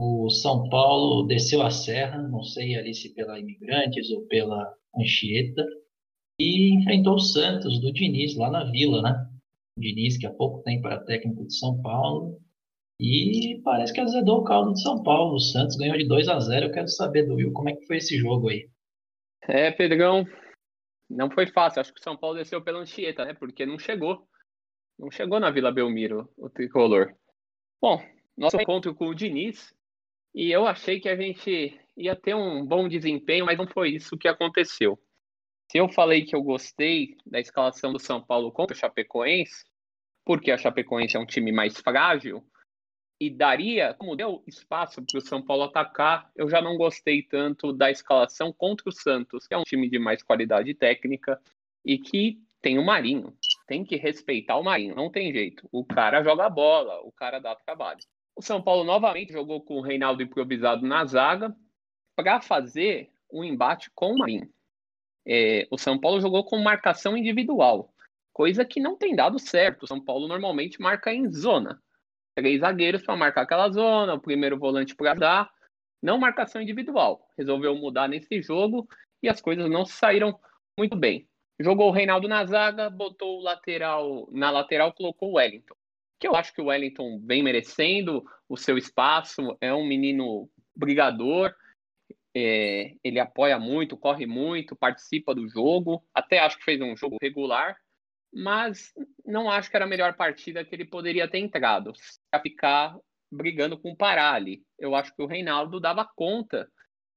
[0.00, 5.64] o São Paulo desceu a serra, não sei ali se pela Imigrantes ou pela Anchieta,
[6.40, 9.28] e enfrentou o Santos do Diniz lá na Vila, né?
[9.78, 12.40] O Diniz, que há pouco tempo era técnico de São Paulo,
[12.98, 15.34] e parece que azedou o caldo de São Paulo.
[15.34, 17.86] O Santos ganhou de 2 a 0 Eu quero saber do Will como é que
[17.86, 18.68] foi esse jogo aí.
[19.42, 20.24] É, Pedrão,
[21.10, 21.80] não foi fácil.
[21.80, 23.34] Acho que o São Paulo desceu pela Anchieta, né?
[23.34, 24.26] Porque não chegou.
[24.98, 27.12] Não chegou na Vila Belmiro o tricolor.
[27.80, 28.00] Bom,
[28.36, 29.74] nosso encontro com o Diniz
[30.32, 34.16] E eu achei que a gente ia ter um bom desempenho, mas não foi isso
[34.16, 34.98] que aconteceu.
[35.70, 39.64] Se eu falei que eu gostei da escalação do São Paulo contra o Chapecoense,
[40.24, 42.44] porque a Chapecoense é um time mais frágil,
[43.20, 47.72] e daria, como deu espaço para o São Paulo atacar, eu já não gostei tanto
[47.72, 51.40] da escalação contra o Santos, que é um time de mais qualidade técnica
[51.84, 53.36] e que tem o Marinho.
[53.66, 55.68] Tem que respeitar o Marinho, não tem jeito.
[55.70, 58.00] O cara joga bola, o cara dá trabalho.
[58.34, 61.54] O São Paulo novamente jogou com o Reinaldo improvisado na zaga
[62.16, 64.50] para fazer um embate com o Marinho.
[65.26, 67.94] É, o São Paulo jogou com marcação individual,
[68.32, 69.84] coisa que não tem dado certo.
[69.84, 71.82] O São Paulo normalmente marca em zona.
[72.36, 75.52] Três zagueiros para marcar aquela zona, o primeiro volante para dar,
[76.02, 77.28] não marcação individual.
[77.38, 78.88] Resolveu mudar nesse jogo
[79.22, 80.38] e as coisas não saíram
[80.78, 81.28] muito bem.
[81.60, 85.74] Jogou o Reinaldo na zaga, botou o lateral na lateral, colocou o Wellington
[86.24, 91.54] que eu acho que o Wellington vem merecendo o seu espaço, é um menino brigador,
[92.34, 97.18] é, ele apoia muito, corre muito, participa do jogo, até acho que fez um jogo
[97.20, 97.78] regular,
[98.34, 98.92] mas
[99.24, 101.92] não acho que era a melhor partida que ele poderia ter entrado,
[102.30, 102.96] para ficar
[103.30, 104.62] brigando com o Pará ali.
[104.78, 106.68] Eu acho que o Reinaldo dava conta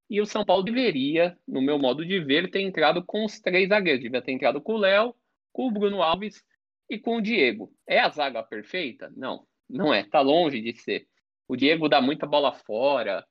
[0.09, 3.69] e o São Paulo deveria, no meu modo de ver, ter entrado com os três
[3.69, 4.03] zagueiros.
[4.03, 5.15] Devia ter entrado com o Léo,
[5.51, 6.43] com o Bruno Alves
[6.89, 7.73] e com o Diego.
[7.87, 9.11] É a zaga perfeita?
[9.15, 10.03] Não, não é.
[10.03, 11.07] Tá longe de ser.
[11.47, 13.25] O Diego dá muita bola fora.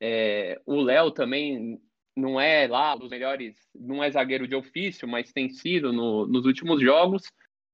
[0.00, 1.80] É, o Léo também
[2.16, 6.46] não é lá dos melhores, não é zagueiro de ofício, mas tem sido no, nos
[6.46, 7.22] últimos jogos.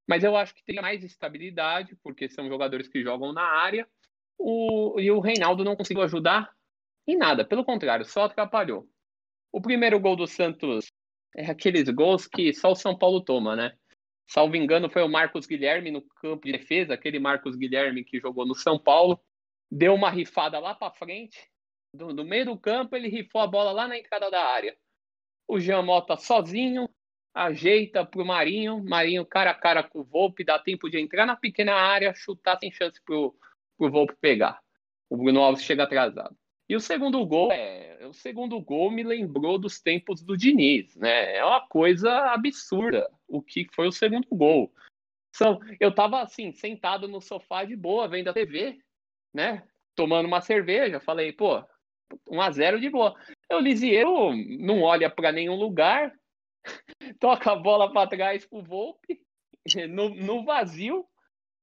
[0.09, 3.87] Mas eu acho que teria mais estabilidade, porque são jogadores que jogam na área.
[4.39, 6.51] O, e o Reinaldo não conseguiu ajudar
[7.07, 8.89] em nada, pelo contrário, só atrapalhou.
[9.51, 10.87] O primeiro gol do Santos
[11.37, 13.73] é aqueles gols que só o São Paulo toma, né?
[14.29, 18.47] salvo engano, foi o Marcos Guilherme no campo de defesa, aquele Marcos Guilherme que jogou
[18.47, 19.19] no São Paulo,
[19.71, 21.39] deu uma rifada lá para frente,
[21.99, 24.77] do, do, meio do campo, ele rifou a bola lá na entrada da área.
[25.47, 26.89] O Jean Mota sozinho,
[27.35, 31.37] ajeita pro Marinho, Marinho cara a cara com o Volpe, dá tempo de entrar na
[31.37, 33.35] pequena área, chutar sem chance pro,
[33.77, 34.61] pro Volpe pegar.
[35.11, 36.37] O Bruno Alves chega atrasado.
[36.69, 41.37] E o segundo gol, é, o segundo gol me lembrou dos tempos do Diniz, né?
[41.37, 44.71] É uma coisa absurda o que foi o segundo gol.
[45.35, 48.79] São, eu tava assim, sentado no sofá de boa, vendo a TV,
[49.33, 49.67] né?
[49.95, 51.65] Tomando uma cerveja, falei, pô,
[52.31, 53.15] 1 a 0 de boa.
[53.53, 56.13] O Lisieiro não olha para nenhum lugar,
[57.21, 59.21] toca a bola para trás pro Volpe,
[59.89, 61.07] no, no vazio,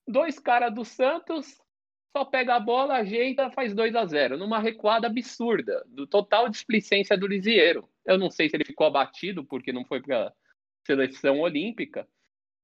[0.08, 1.58] dois caras do Santos
[2.16, 7.18] só pega a bola, ajeita, faz 2 a 0 numa recuada absurda, do total displicência
[7.18, 7.90] do Lisieiro.
[8.06, 10.34] Eu não sei se ele ficou abatido porque não foi para
[10.88, 12.08] seleção olímpica,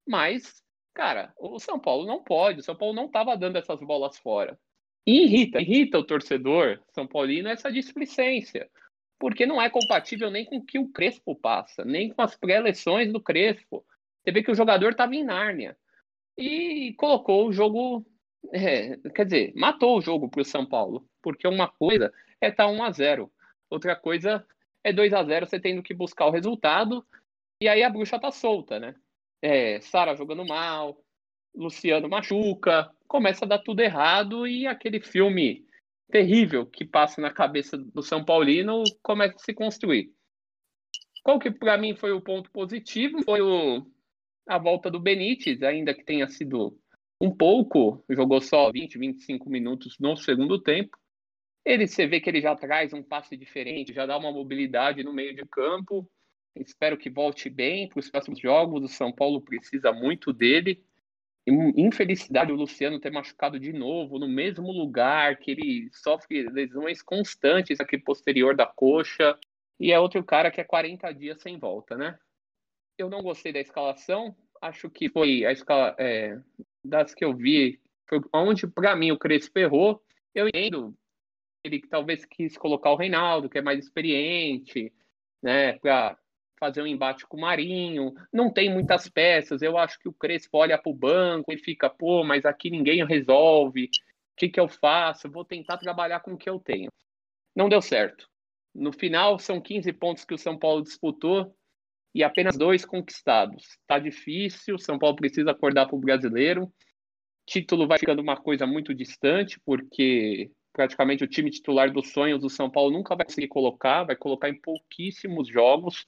[0.08, 0.64] mas,
[0.94, 4.58] cara, o São Paulo não pode, o São Paulo não estava dando essas bolas fora.
[5.06, 8.70] E irrita, irrita o torcedor São Paulino essa displicência,
[9.20, 13.12] porque não é compatível nem com o que o Crespo passa, nem com as pré-eleições
[13.12, 13.86] do Crespo.
[14.24, 15.76] Você vê que o jogador estava em Nárnia
[16.38, 18.06] e colocou o jogo
[18.52, 22.66] é, quer dizer, matou o jogo para o São Paulo, porque uma coisa é estar
[22.66, 23.32] tá 1 a 0
[23.70, 24.46] outra coisa
[24.84, 27.06] é 2 a 0 você tendo que buscar o resultado,
[27.62, 28.96] e aí a bruxa tá solta, né?
[29.42, 30.98] É, Sara jogando mal,
[31.54, 35.66] Luciano machuca, começa a dar tudo errado e aquele filme
[36.10, 40.12] terrível que passa na cabeça do São Paulino começa a se construir.
[41.24, 43.24] Qual que para mim foi o ponto positivo?
[43.24, 43.86] Foi o,
[44.48, 46.78] a volta do Benítez, ainda que tenha sido
[47.22, 50.98] um pouco, jogou só 20, 25 minutos no segundo tempo.
[51.64, 55.14] Ele, você vê que ele já traz um passe diferente, já dá uma mobilidade no
[55.14, 56.10] meio de campo.
[56.56, 58.84] Espero que volte bem para os próximos jogos.
[58.84, 60.84] O São Paulo precisa muito dele.
[61.48, 67.80] Infelicidade o Luciano ter machucado de novo no mesmo lugar, que ele sofre lesões constantes
[67.80, 69.38] aqui posterior da coxa.
[69.80, 72.18] E é outro cara que é 40 dias sem volta, né?
[72.98, 74.36] Eu não gostei da escalação.
[74.62, 76.40] Acho que foi a escala, é,
[76.84, 80.04] das que eu vi, foi onde para mim o Crespo errou.
[80.36, 80.96] Eu entendo
[81.64, 84.92] ele talvez quis colocar o Reinaldo, que é mais experiente,
[85.42, 86.18] né, para
[86.62, 88.14] fazer um embate com o Marinho.
[88.32, 89.64] Não tem muitas peças.
[89.64, 93.04] Eu acho que o Crespo olha para o banco e fica, pô, mas aqui ninguém
[93.04, 93.86] resolve.
[93.86, 93.90] O
[94.38, 95.30] que, que eu faço?
[95.32, 96.92] Vou tentar trabalhar com o que eu tenho.
[97.56, 98.30] Não deu certo.
[98.74, 101.54] No final, são 15 pontos que o São Paulo disputou
[102.14, 103.64] e apenas dois conquistados.
[103.82, 106.72] Está difícil, São Paulo precisa acordar para o brasileiro.
[107.46, 112.50] Título vai ficando uma coisa muito distante, porque praticamente o time titular dos sonhos do
[112.50, 116.06] São Paulo nunca vai conseguir colocar, vai colocar em pouquíssimos jogos.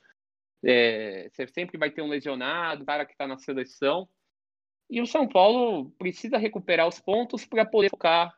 [0.64, 4.08] É, você sempre vai ter um lesionado, cara que está na seleção.
[4.90, 8.34] E o São Paulo precisa recuperar os pontos para poder focar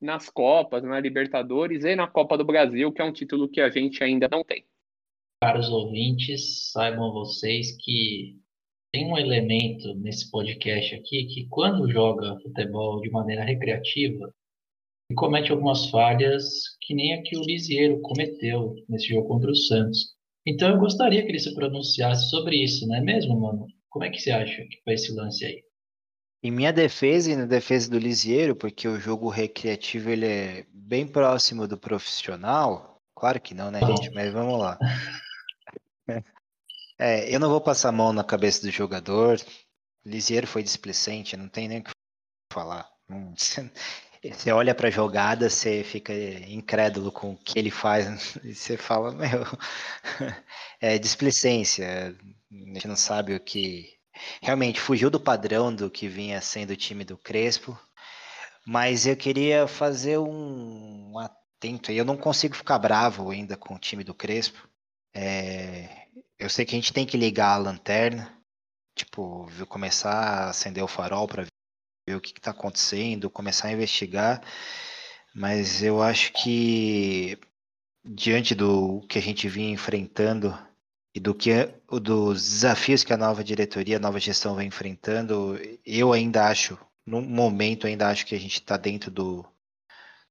[0.00, 3.70] nas Copas, na Libertadores e na Copa do Brasil, que é um título que a
[3.70, 4.64] gente ainda não tem.
[5.42, 8.38] Caros ouvintes, saibam vocês que
[8.92, 14.32] tem um elemento nesse podcast aqui que quando joga futebol de maneira recreativa,
[15.16, 20.14] comete algumas falhas que nem a que o Lisieiro cometeu nesse jogo contra o Santos.
[20.46, 23.66] Então eu gostaria que ele se pronunciasse sobre isso, não é mesmo, mano?
[23.88, 25.62] Como é que você acha que foi esse lance aí?
[26.42, 31.06] Em minha defesa e na defesa do Lisieiro, porque o jogo recreativo ele é bem
[31.06, 34.10] próximo do profissional, claro que não, né, gente?
[34.10, 34.78] Mas vamos lá.
[36.96, 39.40] É, eu não vou passar a mão na cabeça do jogador.
[40.04, 41.90] Lisieiro foi displicente, não tem nem o que
[42.52, 42.88] falar.
[44.32, 46.12] Você olha para a jogada, você fica
[46.48, 49.44] incrédulo com o que ele faz e você fala, meu,
[50.80, 52.16] é displicência.
[52.50, 53.98] A gente não sabe o que
[54.40, 57.78] realmente fugiu do padrão do que vinha sendo o time do Crespo.
[58.66, 61.98] Mas eu queria fazer um, um atento aí.
[61.98, 64.66] Eu não consigo ficar bravo ainda com o time do Crespo.
[65.14, 66.06] É,
[66.38, 68.36] eu sei que a gente tem que ligar a lanterna,
[68.94, 71.44] tipo, começar a acender o farol para
[72.06, 74.42] ver o que está acontecendo, começar a investigar.
[75.34, 77.38] Mas eu acho que
[78.04, 80.56] diante do que a gente vinha enfrentando
[81.14, 81.52] e do que
[81.88, 87.22] dos desafios que a nova diretoria, a nova gestão vem enfrentando, eu ainda acho, no
[87.22, 89.44] momento ainda acho que a gente está dentro do,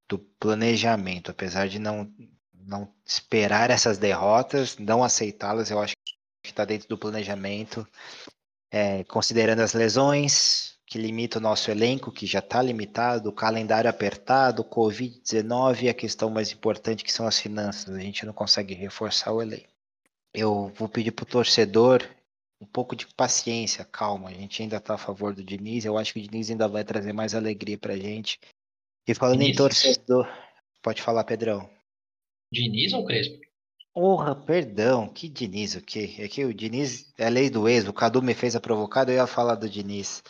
[0.07, 2.11] do planejamento, apesar de não
[2.65, 5.95] não esperar essas derrotas, não aceitá-las, eu acho
[6.41, 7.85] que está dentro do planejamento,
[8.71, 13.89] é, considerando as lesões que limitam o nosso elenco, que já está limitado, o calendário
[13.89, 18.73] apertado, Covid-19 e a questão mais importante que são as finanças, a gente não consegue
[18.73, 19.73] reforçar o elenco
[20.33, 22.03] eu vou pedir para o torcedor
[22.59, 24.29] um pouco de paciência, calma.
[24.29, 25.85] A gente ainda está a favor do Diniz.
[25.85, 28.39] Eu acho que o Diniz ainda vai trazer mais alegria para a gente.
[29.07, 29.53] E falando Diniz.
[29.53, 30.27] em torcedor,
[30.81, 31.69] pode falar, Pedrão.
[32.51, 33.39] Diniz ou Crespo?
[33.93, 36.15] Porra, perdão, que Diniz o quê?
[36.17, 39.17] É que o Diniz é lei do ex, o Cadu me fez a provocada, eu
[39.17, 40.23] ia falar do Diniz.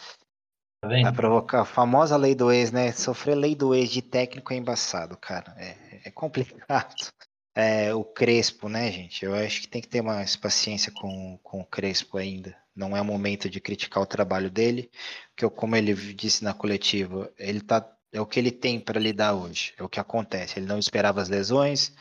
[0.87, 1.07] Vendo?
[1.07, 2.91] A provocar, a famosa lei do ex, né?
[2.91, 5.55] Sofrer lei do ex de técnico é embaçado, cara.
[5.57, 6.95] É, é complicado
[7.55, 9.23] é, o Crespo, né, gente?
[9.23, 12.55] Eu acho que tem que ter mais paciência com, com o Crespo ainda.
[12.75, 14.89] Não é o momento de criticar o trabalho dele,
[15.29, 19.33] porque como ele disse na coletiva, ele tá é o que ele tem para lidar
[19.33, 20.59] hoje, é o que acontece.
[20.59, 21.91] Ele não esperava as lesões,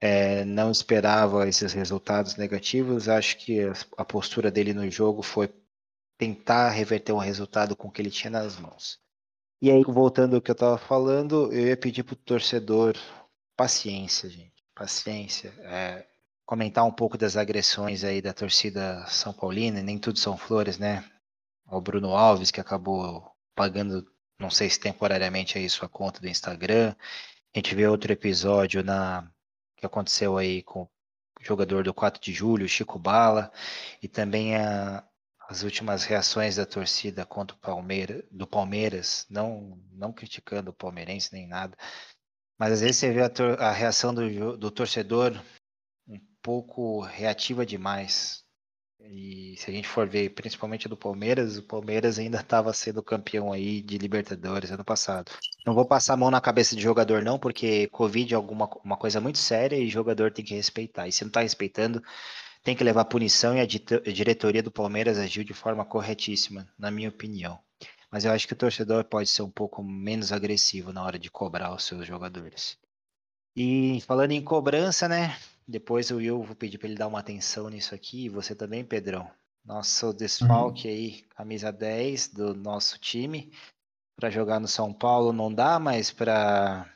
[0.00, 3.08] é, não esperava esses resultados negativos.
[3.08, 3.58] Acho que
[3.98, 5.48] a postura dele no jogo foi
[6.22, 9.00] tentar reverter um resultado com o que ele tinha nas mãos.
[9.60, 12.94] E aí, voltando ao que eu estava falando, eu ia pedir para o torcedor
[13.56, 15.52] paciência, gente paciência.
[15.62, 16.06] É,
[16.46, 21.04] comentar um pouco das agressões aí da torcida São Paulina, nem tudo são flores, né?
[21.66, 24.06] O Bruno Alves, que acabou pagando,
[24.38, 26.94] não sei se temporariamente aí sua conta do Instagram.
[27.52, 29.28] A gente vê outro episódio na
[29.76, 30.88] que aconteceu aí com o
[31.40, 33.50] jogador do 4 de julho, Chico Bala,
[34.00, 35.04] e também a,
[35.52, 41.30] as últimas reações da torcida contra o Palmeiras, do Palmeiras, não, não criticando o palmeirense
[41.30, 41.76] nem nada,
[42.58, 45.38] mas às vezes você vê a, a reação do, do torcedor
[46.08, 48.42] um pouco reativa demais.
[48.98, 53.52] E se a gente for ver, principalmente do Palmeiras, o Palmeiras ainda estava sendo campeão
[53.52, 55.32] aí de Libertadores ano passado.
[55.66, 58.96] Não vou passar a mão na cabeça de jogador não, porque Covid é alguma uma
[58.96, 61.08] coisa muito séria e jogador tem que respeitar.
[61.08, 62.00] E se não está respeitando,
[62.62, 67.08] tem que levar punição e a diretoria do Palmeiras agiu de forma corretíssima, na minha
[67.08, 67.58] opinião.
[68.10, 71.30] Mas eu acho que o torcedor pode ser um pouco menos agressivo na hora de
[71.30, 72.78] cobrar os seus jogadores.
[73.56, 75.36] E falando em cobrança, né?
[75.66, 78.24] Depois o Will vou pedir para ele dar uma atenção nisso aqui.
[78.24, 79.30] E você também, Pedrão.
[79.64, 80.94] Nosso desfalque uhum.
[80.94, 83.52] aí, camisa 10 do nosso time.
[84.16, 86.86] Para jogar no São Paulo não dá, mas para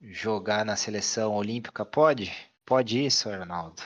[0.00, 2.32] jogar na seleção olímpica pode?
[2.64, 3.82] Pode isso, Arnaldo.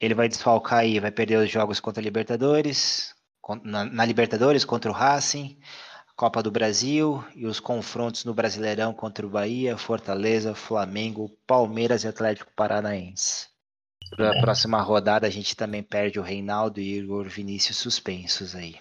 [0.00, 3.14] Ele vai desfalcar aí, vai perder os jogos contra a Libertadores,
[3.62, 5.58] na, na Libertadores contra o Racing,
[6.16, 12.08] Copa do Brasil e os confrontos no Brasileirão contra o Bahia, Fortaleza, Flamengo, Palmeiras e
[12.08, 13.48] Atlético Paranaense.
[14.10, 14.40] Para a é.
[14.40, 18.76] próxima rodada a gente também perde o Reinaldo e Igor Vinícius suspensos aí.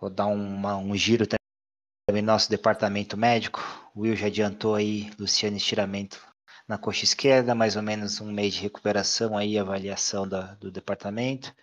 [0.00, 3.60] Vou dar uma, um giro também no nosso departamento médico.
[3.94, 6.27] O Will já adiantou aí Luciano estiramento
[6.68, 11.54] na coxa esquerda, mais ou menos um mês de recuperação aí, avaliação da, do departamento.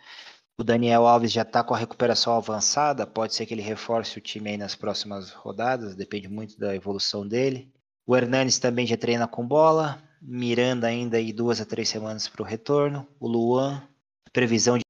[0.57, 4.21] O Daniel Alves já está com a recuperação avançada, pode ser que ele reforce o
[4.21, 7.71] time aí nas próximas rodadas, depende muito da evolução dele.
[8.07, 12.41] O Hernanes também já treina com bola, Miranda ainda aí duas a três semanas para
[12.41, 13.07] o retorno.
[13.19, 13.87] O Luan,
[14.33, 14.83] previsão de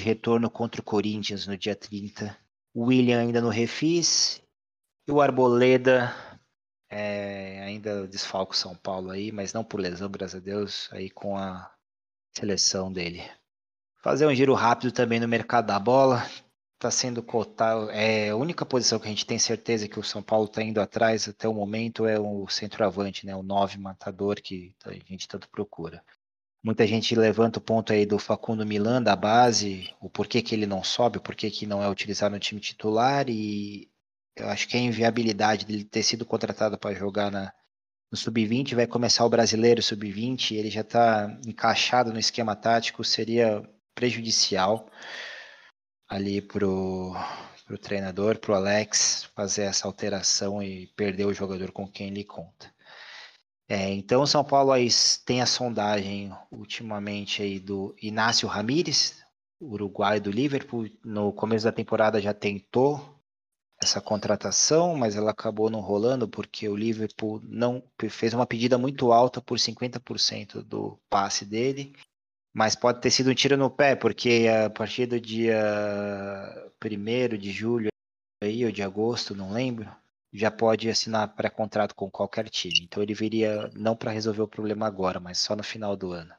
[0.00, 2.36] retorno contra o Corinthians no dia 30.
[2.72, 4.40] O William ainda no refis.
[5.08, 6.14] E o Arboleda
[6.90, 11.36] É, ainda desfalco São Paulo aí, mas não por lesão, graças a Deus, aí com
[11.36, 11.70] a
[12.36, 13.22] seleção dele.
[14.00, 16.24] Fazer um giro rápido também no mercado da bola.
[16.76, 17.90] Está sendo cotado.
[17.90, 20.80] É a única posição que a gente tem certeza que o São Paulo está indo
[20.80, 23.34] atrás até o momento é o centroavante, né?
[23.34, 26.02] O 9 matador que a gente tanto procura.
[26.62, 30.66] Muita gente levanta o ponto aí do Facundo Milan, da base, o porquê que ele
[30.66, 33.88] não sobe, o porquê que não é utilizado no time titular e
[34.40, 37.52] eu acho que a inviabilidade dele ter sido contratado para jogar na,
[38.10, 43.62] no sub-20, vai começar o brasileiro sub-20, ele já está encaixado no esquema tático, seria
[43.94, 44.88] prejudicial
[46.08, 47.14] ali pro,
[47.66, 52.72] pro treinador, pro Alex, fazer essa alteração e perder o jogador com quem ele conta.
[53.68, 54.88] É, então o São Paulo aí
[55.26, 59.22] tem a sondagem ultimamente aí do Inácio Ramírez,
[59.60, 63.17] uruguaio do Liverpool, no começo da temporada já tentou
[63.80, 69.12] essa contratação, mas ela acabou não rolando porque o Liverpool não fez uma pedida muito
[69.12, 71.94] alta por 50% do passe dele,
[72.52, 75.62] mas pode ter sido um tiro no pé, porque a partir do dia
[76.84, 77.88] 1 de julho
[78.42, 79.90] aí, ou de agosto, não lembro,
[80.32, 82.80] já pode assinar pré-contrato com qualquer time.
[82.82, 86.34] Então ele viria não para resolver o problema agora, mas só no final do ano.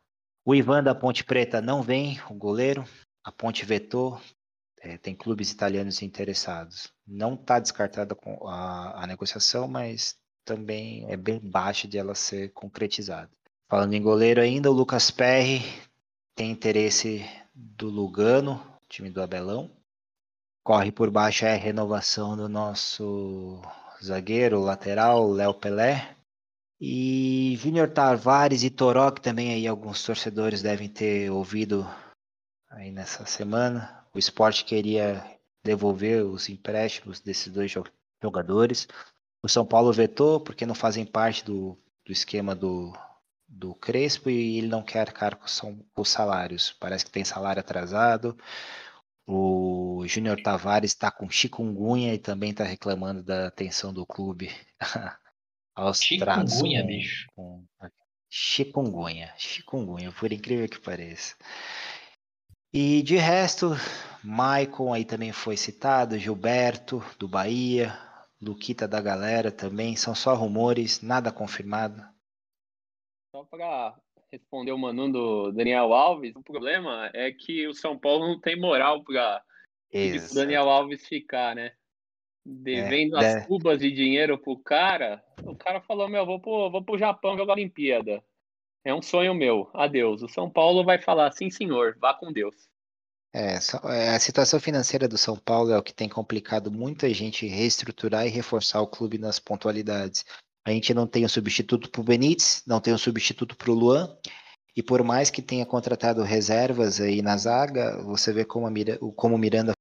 [0.45, 2.83] O Ivan da Ponte Preta não vem, o goleiro.
[3.23, 4.19] A Ponte vetou,
[4.81, 6.91] é, tem clubes italianos interessados.
[7.11, 13.29] Não está descartada a, a negociação, mas também é bem baixa de ela ser concretizada.
[13.67, 15.61] Falando em goleiro ainda, o Lucas Perry
[16.35, 19.71] tem interesse do Lugano, time do Abelão.
[20.63, 23.59] Corre por baixo é a renovação do nosso
[24.03, 26.15] zagueiro lateral, Léo Pelé.
[26.79, 31.85] E Júnior Tavares e Toró, que também aí alguns torcedores devem ter ouvido
[32.69, 37.73] aí nessa semana, o esporte queria devolver os empréstimos desses dois
[38.21, 38.87] jogadores.
[39.41, 42.93] O São Paulo vetou porque não fazem parte do, do esquema do,
[43.47, 45.45] do Crespo e ele não quer arcar com,
[45.93, 46.71] com os salários.
[46.79, 48.37] Parece que tem salário atrasado.
[49.25, 54.51] O Júnior Tavares está com chikungunya e também está reclamando da atenção do clube
[55.75, 56.53] aos tratos.
[56.53, 57.27] Chikungunya, bicho.
[57.35, 57.65] Com...
[58.27, 61.35] Chikungunya, chikungunya, por incrível que pareça.
[62.71, 63.71] E de resto,
[64.23, 67.97] Maicon aí também foi citado, Gilberto do Bahia,
[68.39, 72.01] Luquita da galera também, são só rumores, nada confirmado.
[73.35, 73.95] Só para
[74.31, 78.59] responder o Manu do Daniel Alves, o problema é que o São Paulo não tem
[78.59, 79.43] moral para
[79.91, 81.73] o Daniel Alves ficar, né?
[82.45, 83.47] Devendo é, as é.
[83.47, 87.53] cubas de dinheiro pro cara, o cara falou, meu, vou pro, vou pro Japão jogar
[87.53, 88.23] Olimpíada.
[88.83, 89.69] É um sonho meu.
[89.73, 90.21] Adeus.
[90.21, 92.55] O São Paulo vai falar, sim, senhor, vá com Deus.
[93.33, 93.59] É,
[93.93, 98.25] é, a situação financeira do São Paulo é o que tem complicado muita gente reestruturar
[98.25, 100.25] e reforçar o clube nas pontualidades.
[100.65, 103.73] A gente não tem um substituto para o Benítez, não tem um substituto para o
[103.73, 104.17] Luan,
[104.75, 109.35] e por mais que tenha contratado reservas aí na zaga, você vê como, Mira, como
[109.35, 109.73] o Miranda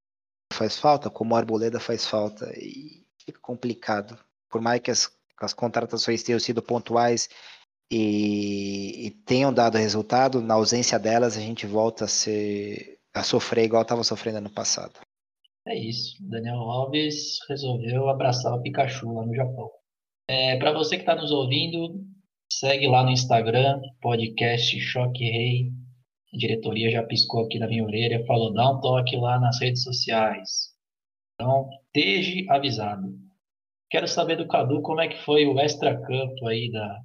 [0.52, 4.18] faz falta, como o Arboleda faz falta, e fica complicado.
[4.48, 7.28] Por mais que as, as contratações tenham sido pontuais
[7.90, 13.64] e, e, tenham dado resultado, na ausência delas a gente volta a ser a sofrer
[13.64, 14.92] igual estava sofrendo no passado.
[15.66, 16.16] É isso.
[16.20, 19.70] Daniel Alves resolveu abraçar o Pikachu lá no Japão.
[20.28, 22.04] É, Para você que está nos ouvindo,
[22.52, 25.70] segue lá no Instagram, podcast Choque Rei.
[26.32, 29.82] A diretoria já piscou aqui na minha orelha, falou: dá um toque lá nas redes
[29.82, 30.74] sociais.
[31.34, 33.18] Então, esteja avisado.
[33.90, 37.00] Quero saber do Cadu como é que foi o extra-campo aí da,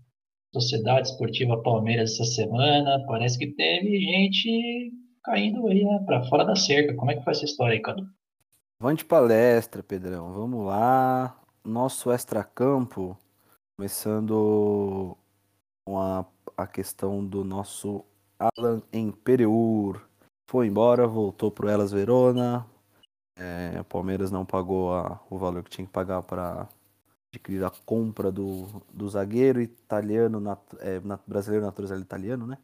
[0.54, 3.04] Sociedade Esportiva Palmeiras essa semana.
[3.08, 4.94] Parece que teve gente
[5.24, 6.94] caindo aí né, para fora da cerca.
[6.96, 8.08] Como é que foi essa história aí, Cadu?
[8.80, 10.32] Vamos palestra, Pedrão.
[10.32, 11.40] Vamos lá.
[11.66, 13.18] Nosso extracampo,
[13.76, 15.18] começando
[15.86, 16.26] com a,
[16.56, 18.06] a questão do nosso
[18.38, 20.02] Alan Emperiur.
[20.48, 22.66] Foi embora, voltou para o Elas Verona.
[23.36, 26.68] É, o Palmeiras não pagou a, o valor que tinha que pagar para
[27.34, 32.58] adquirir a compra do, do zagueiro italiano, nat, é, nat, brasileiro naturalizado italiano, né?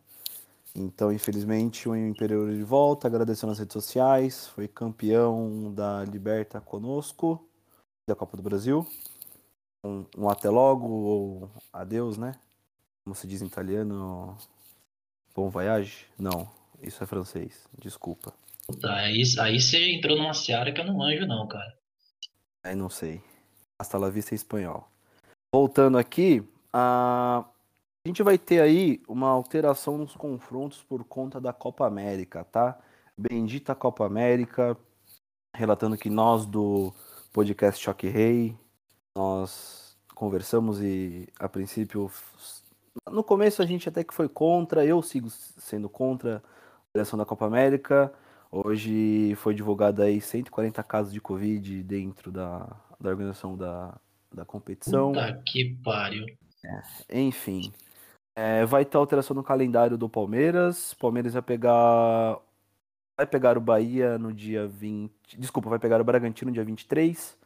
[0.76, 7.44] Então, infelizmente, o Imperial de volta, agradeceu nas redes sociais, foi campeão da Liberta conosco,
[8.08, 8.88] da Copa do Brasil.
[9.84, 12.36] Um, um até logo, ou adeus, né?
[13.04, 14.38] Como se diz em italiano,
[15.36, 16.06] bom voyage?
[16.18, 16.48] Não,
[16.82, 18.32] isso é francês, desculpa.
[18.80, 21.76] Tá, aí, aí você entrou numa seara que eu não anjo não, cara.
[22.64, 23.24] Aí não sei.
[23.80, 24.88] Hasta la vista em espanhol.
[25.54, 27.46] Voltando aqui, a...
[28.06, 32.78] a gente vai ter aí uma alteração nos confrontos por conta da Copa América, tá?
[33.18, 34.78] Bendita Copa América,
[35.56, 36.94] relatando que nós do
[37.34, 38.58] podcast Choque Rei,
[39.16, 42.12] nós conversamos e a princípio
[43.10, 46.42] no começo a gente até que foi contra, eu sigo sendo contra a
[46.94, 48.14] direção da Copa América.
[48.52, 52.68] Hoje foi divulgado aí 140 casos de Covid dentro da,
[53.00, 53.96] da organização da,
[54.34, 55.12] da competição.
[55.12, 56.26] Puta que pariu.
[56.66, 57.72] É, enfim,
[58.36, 60.94] é, vai ter alteração no calendário do Palmeiras.
[60.96, 62.40] Palmeiras vai pegar
[63.18, 65.12] vai pegar o Bahia no dia 20.
[65.38, 67.38] Desculpa, vai pegar o Bragantino no dia 23.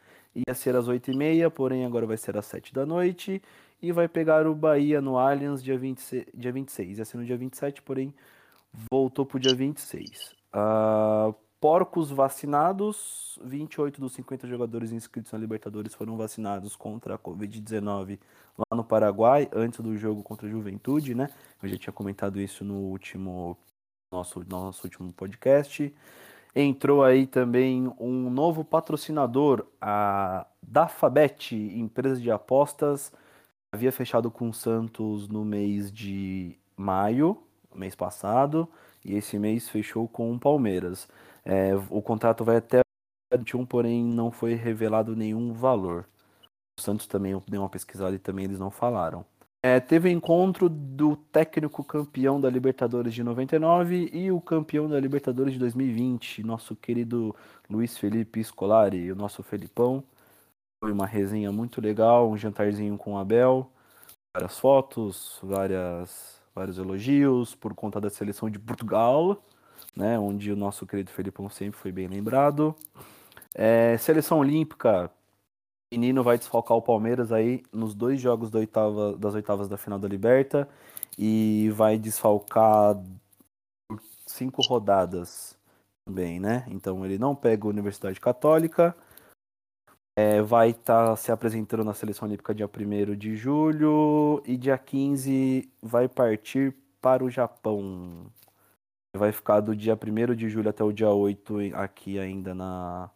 [0.48, 3.42] Ia ser às 8h30, porém agora vai ser às 7 da noite.
[3.82, 7.00] E vai pegar o Bahia no Allianz dia, 20, dia 26.
[7.00, 8.14] Ia ser no dia 27, porém
[8.92, 10.43] voltou para o dia 26.
[10.54, 11.34] Uh,
[11.64, 13.40] porcos vacinados.
[13.42, 18.20] 28 dos 50 jogadores inscritos na Libertadores foram vacinados contra a Covid-19
[18.58, 21.30] lá no Paraguai, antes do jogo contra a Juventude, né?
[21.62, 23.58] Eu já tinha comentado isso no último
[24.12, 25.94] nosso, nosso último podcast.
[26.56, 33.12] Entrou aí também um novo patrocinador, a Dafabet, empresa de apostas.
[33.72, 37.42] Havia fechado com o Santos no mês de maio,
[37.74, 38.70] mês passado,
[39.04, 41.08] e esse mês fechou com o Palmeiras.
[41.46, 42.82] É, o contrato vai até
[43.34, 46.08] 21, porém não foi revelado nenhum valor.
[46.80, 49.26] O Santos também deu uma pesquisada e também eles não falaram.
[49.66, 55.54] É, teve encontro do técnico campeão da Libertadores de 99 e o campeão da Libertadores
[55.54, 57.34] de 2020, nosso querido
[57.70, 60.04] Luiz Felipe Scolari, o nosso Felipão.
[60.84, 63.72] Foi uma resenha muito legal, um jantarzinho com o Abel,
[64.36, 69.44] várias fotos, várias, vários elogios por conta da seleção de Portugal,
[69.96, 72.76] né, onde o nosso querido Felipão sempre foi bem lembrado.
[73.54, 75.12] É, seleção Olímpica,
[75.92, 80.00] menino vai desfalcar o Palmeiras aí nos dois jogos da oitava, das oitavas da final
[80.00, 80.68] da Liberta
[81.18, 82.96] e vai desfalcar
[83.88, 85.56] por cinco rodadas
[86.06, 86.66] também, né?
[86.68, 88.96] Então ele não pega a Universidade Católica,
[90.16, 94.78] é, vai estar tá se apresentando na Seleção Olímpica dia 1 de julho e dia
[94.78, 98.28] 15 vai partir para o Japão.
[99.16, 103.10] Vai ficar do dia 1 de julho até o dia 8 aqui ainda na,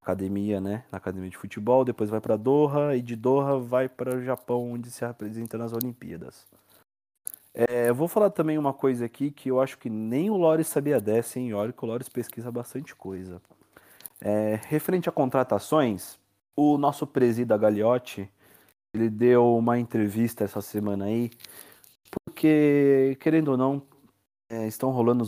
[0.00, 0.84] academia, né?
[0.90, 4.72] Na academia de futebol, depois vai para Doha e de Doha vai para o Japão,
[4.72, 6.46] onde se apresenta nas Olimpíadas.
[7.52, 11.00] É, vou falar também uma coisa aqui que eu acho que nem o Lores sabia
[11.00, 11.52] dessa, hein?
[11.52, 13.40] Olha que o Lores pesquisa bastante coisa.
[14.20, 16.18] É, referente a contratações,
[16.56, 18.30] o nosso presida Gagliotti,
[18.94, 21.30] ele deu uma entrevista essa semana aí,
[22.10, 23.82] porque, querendo ou não,
[24.48, 25.24] é, estão rolando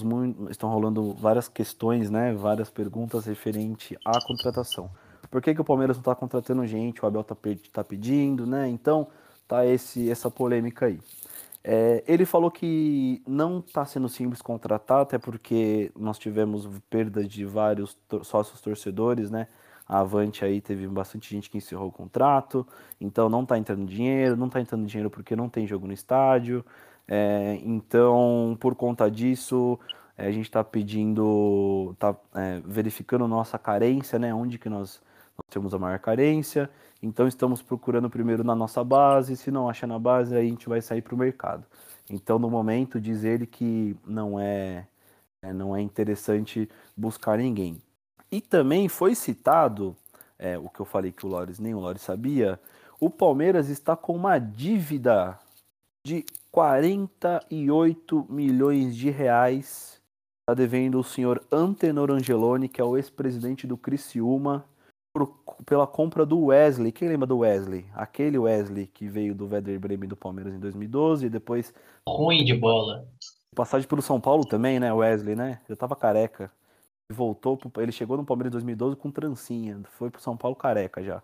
[0.50, 2.34] estão rolando várias questões, né?
[2.34, 4.90] Várias perguntas referente à contratação.
[5.30, 7.02] Por que, que o Palmeiras não está contratando gente?
[7.02, 7.36] O Abel está
[7.72, 8.68] tá pedindo, né?
[8.68, 9.06] Então
[9.46, 10.98] tá esse essa polêmica aí.
[11.64, 17.44] É, ele falou que não está sendo simples contratar, até porque nós tivemos perda de
[17.44, 19.46] vários sócios torcedores, né?
[19.88, 22.66] A Avante aí teve bastante gente que encerrou o contrato,
[23.00, 26.64] então não está entrando dinheiro, não está entrando dinheiro porque não tem jogo no estádio.
[27.06, 29.78] É, então, por conta disso,
[30.16, 34.32] é, a gente está pedindo, está é, verificando nossa carência, né?
[34.34, 35.02] Onde que nós,
[35.36, 36.70] nós, temos a maior carência.
[37.02, 39.36] Então, estamos procurando primeiro na nossa base.
[39.36, 41.66] Se não achar na base, aí a gente vai sair para o mercado.
[42.10, 44.86] Então, no momento, diz ele que não é,
[45.42, 47.80] é, não é interessante buscar ninguém.
[48.32, 49.94] E também foi citado,
[50.38, 52.58] é, o que eu falei que o Lores nem o Lores sabia,
[52.98, 55.38] o Palmeiras está com uma dívida
[56.02, 60.00] de 48 milhões de reais.
[60.42, 64.64] Está devendo o senhor Antenor Angeloni, que é o ex-presidente do Criciúma,
[65.14, 66.90] por, pela compra do Wesley.
[66.90, 67.84] Quem lembra do Wesley?
[67.94, 71.72] Aquele Wesley que veio do Werder Bremen do Palmeiras em 2012 e depois.
[72.08, 73.06] Ruim de bola.
[73.54, 74.92] Passagem pelo São Paulo também, né?
[74.92, 75.60] Wesley, né?
[75.68, 76.50] Já tava careca.
[77.12, 79.80] Voltou, ele chegou no Palmeiras em 2012 com trancinha.
[79.90, 81.22] Foi pro São Paulo careca já.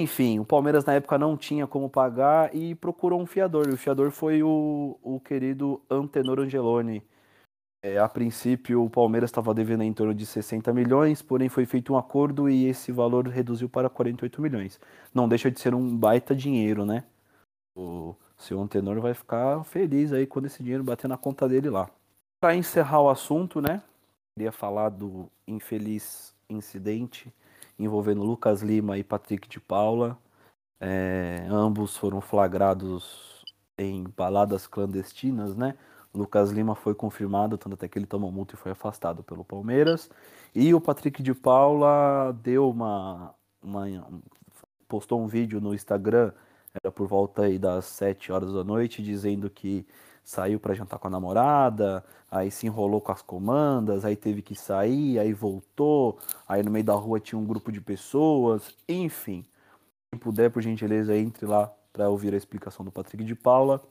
[0.00, 3.68] Enfim, o Palmeiras na época não tinha como pagar e procurou um fiador.
[3.68, 7.02] E o fiador foi o, o querido Antenor Angeloni.
[7.82, 11.92] É, a princípio, o Palmeiras estava devendo em torno de 60 milhões, porém foi feito
[11.92, 14.78] um acordo e esse valor reduziu para 48 milhões.
[15.14, 17.04] Não deixa de ser um baita dinheiro, né?
[17.74, 21.90] O seu Antenor vai ficar feliz aí quando esse dinheiro bater na conta dele lá.
[22.40, 23.82] Para encerrar o assunto, né?
[24.40, 27.30] Queria falar do infeliz incidente
[27.78, 30.16] envolvendo Lucas Lima e Patrick de Paula.
[30.80, 33.44] É, ambos foram flagrados
[33.76, 35.76] em baladas clandestinas, né?
[36.14, 40.08] Lucas Lima foi confirmado, tanto até que ele tomou multa e foi afastado pelo Palmeiras.
[40.54, 43.84] E o Patrick de Paula deu uma, uma
[44.88, 46.32] postou um vídeo no Instagram,
[46.82, 49.86] era por volta aí das 7 horas da noite, dizendo que
[50.24, 54.54] saiu para jantar com a namorada, aí se enrolou com as comandas, aí teve que
[54.54, 56.18] sair, aí voltou,
[56.48, 59.44] aí no meio da rua tinha um grupo de pessoas, enfim.
[60.10, 63.82] Quem puder, por gentileza, entre lá para ouvir a explicação do Patrick de Paula.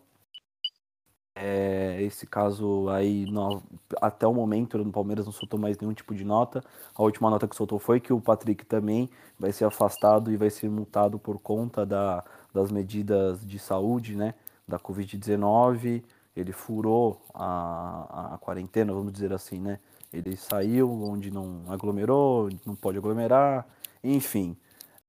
[1.41, 3.63] É, esse caso aí, no,
[4.01, 6.61] até o momento, o Palmeiras não soltou mais nenhum tipo de nota.
[6.93, 9.09] A última nota que soltou foi que o Patrick também
[9.39, 14.33] vai ser afastado e vai ser multado por conta da, das medidas de saúde, né?
[14.67, 16.03] Da Covid-19.
[16.39, 19.79] Ele furou a, a quarentena, vamos dizer assim, né?
[20.11, 23.67] Ele saiu onde não aglomerou, não pode aglomerar,
[24.03, 24.57] enfim.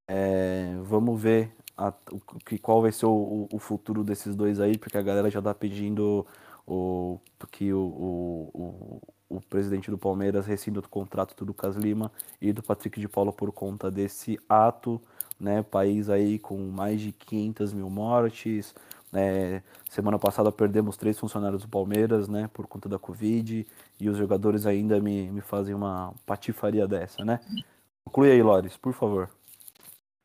[0.06, 4.76] É, vamos ver a, o, que, qual vai ser o, o, futuro desses dois aí,
[4.76, 6.26] porque a galera já tá pedindo
[6.66, 7.18] o,
[7.50, 12.62] que o, o, o, presidente do Palmeiras rescinda o contrato do Lucas Lima e do
[12.62, 15.00] Patrick de Paula por conta desse ato,
[15.38, 15.62] né?
[15.62, 18.74] País aí com mais de 500 mil mortes.
[19.12, 19.62] Né?
[19.88, 22.48] Semana passada perdemos três funcionários do Palmeiras, né?
[22.52, 23.66] Por conta da Covid
[23.98, 27.40] e os jogadores ainda me, me fazem uma patifaria dessa, né?
[28.04, 29.28] Conclui aí, Lores, por favor.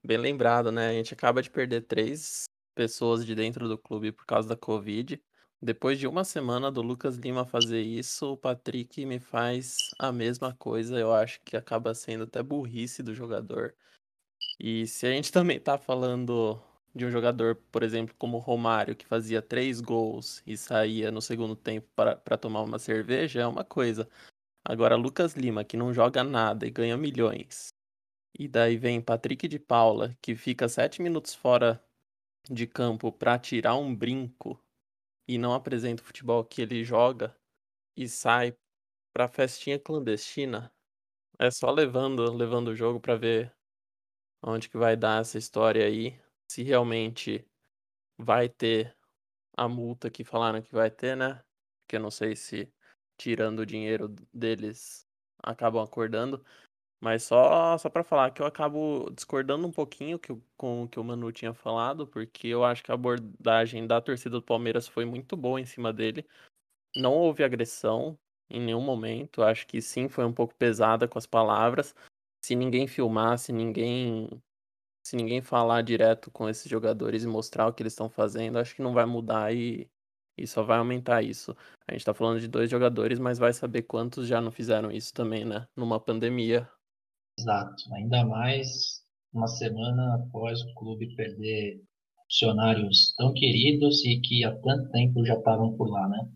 [0.06, 0.90] Bem lembrado, né?
[0.90, 5.20] A gente acaba de perder três pessoas de dentro do clube por causa da Covid.
[5.62, 10.54] Depois de uma semana do Lucas Lima fazer isso, o Patrick me faz a mesma
[10.54, 11.00] coisa.
[11.00, 13.74] Eu acho que acaba sendo até burrice do jogador.
[14.60, 16.62] E se a gente também tá falando
[16.96, 21.56] de um jogador, por exemplo, como Romário, que fazia três gols e saía no segundo
[21.56, 24.10] tempo para tomar uma cerveja, é uma coisa.
[24.64, 27.70] Agora, Lucas Lima, que não joga nada e ganha milhões,
[28.38, 31.84] e daí vem Patrick de Paula, que fica sete minutos fora
[32.50, 34.60] de campo para tirar um brinco
[35.28, 37.36] e não apresenta o futebol que ele joga
[37.98, 38.56] e sai
[39.14, 40.72] pra festinha clandestina.
[41.40, 43.54] É só levando, levando o jogo para ver
[44.44, 46.20] onde que vai dar essa história aí,
[46.50, 47.46] se realmente
[48.18, 48.96] vai ter
[49.58, 51.44] a multa que falaram que vai ter, né?
[51.88, 52.72] Que eu não sei se
[53.18, 55.08] tirando o dinheiro deles
[55.44, 56.44] acabam acordando.
[57.02, 61.00] Mas só, só para falar que eu acabo discordando um pouquinho que, com o que
[61.00, 65.06] o Manu tinha falado, porque eu acho que a abordagem da torcida do Palmeiras foi
[65.06, 66.28] muito boa em cima dele.
[66.96, 68.18] Não houve agressão
[68.50, 69.44] em nenhum momento.
[69.44, 71.96] Acho que sim, foi um pouco pesada com as palavras.
[72.44, 74.30] Se ninguém filmar, se ninguém,
[75.06, 78.76] se ninguém falar direto com esses jogadores e mostrar o que eles estão fazendo, acho
[78.76, 79.90] que não vai mudar e,
[80.38, 81.56] e só vai aumentar isso.
[81.88, 85.14] A gente tá falando de dois jogadores, mas vai saber quantos já não fizeram isso
[85.14, 85.68] também, né?
[85.76, 86.68] Numa pandemia,
[87.38, 87.94] Exato.
[87.94, 89.04] Ainda mais
[89.34, 91.82] uma semana após o clube perder
[92.24, 96.30] funcionários tão queridos e que há tanto tempo já estavam por lá, né?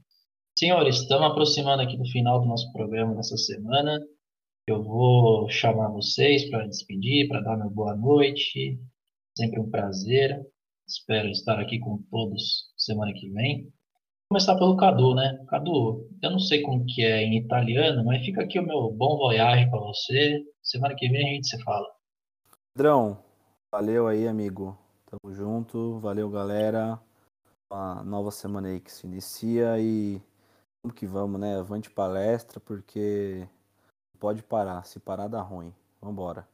[0.58, 4.00] Senhores, estamos aproximando aqui do final do nosso programa dessa semana.
[4.70, 8.80] Eu vou chamar vocês para despedir, para dar meu boa noite.
[9.36, 10.40] Sempre um prazer.
[10.88, 13.64] Espero estar aqui com todos semana que vem.
[13.64, 13.72] Vou
[14.34, 15.44] começar pelo Cadu, né?
[15.48, 19.18] Cadu, eu não sei como que é em italiano, mas fica aqui o meu bom
[19.18, 20.40] voyage para você.
[20.62, 21.88] Semana que vem a gente se fala.
[22.76, 23.18] Pedrão,
[23.74, 24.78] valeu aí, amigo.
[25.08, 25.98] Tamo junto.
[25.98, 27.02] Valeu, galera.
[27.74, 30.22] Uma nova semana aí que se inicia e
[30.86, 31.58] vamos que vamos, né?
[31.58, 33.48] Avante palestra, porque
[34.20, 34.84] pode parar.
[34.84, 35.74] Se parar, dá ruim.
[36.02, 36.48] Vambora.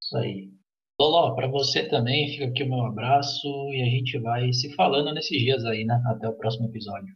[0.00, 0.52] Isso aí.
[1.00, 5.12] Loló, para você também, fica aqui o meu abraço e a gente vai se falando
[5.12, 6.00] nesses dias aí, né?
[6.06, 7.14] Até o próximo episódio.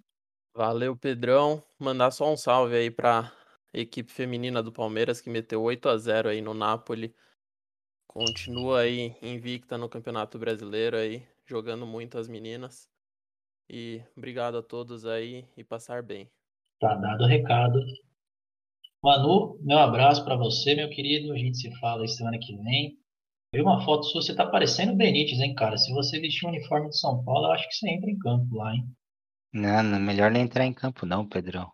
[0.54, 1.62] Valeu, Pedrão.
[1.78, 3.32] Mandar só um salve aí pra
[3.72, 7.14] equipe feminina do Palmeiras que meteu 8 a 0 aí no Napoli.
[8.08, 12.90] Continua aí invicta no Campeonato Brasileiro aí, jogando muito as meninas.
[13.70, 16.28] E obrigado a todos aí e passar bem.
[16.80, 17.78] Tá dado o recado.
[19.02, 21.32] Manu, meu abraço para você, meu querido.
[21.32, 22.98] A gente se fala aí semana que vem.
[23.54, 25.78] Vi uma foto sua, você tá parecendo Benítez, hein, cara?
[25.78, 28.56] Se você vestir um uniforme de São Paulo, eu acho que você entra em campo
[28.56, 28.86] lá, hein?
[29.52, 31.72] Não, não melhor nem entrar em campo não, Pedrão.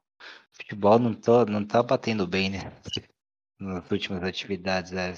[0.52, 2.72] Futebol não, tô, não tá batendo bem, né?
[3.58, 5.14] Nas últimas atividades é,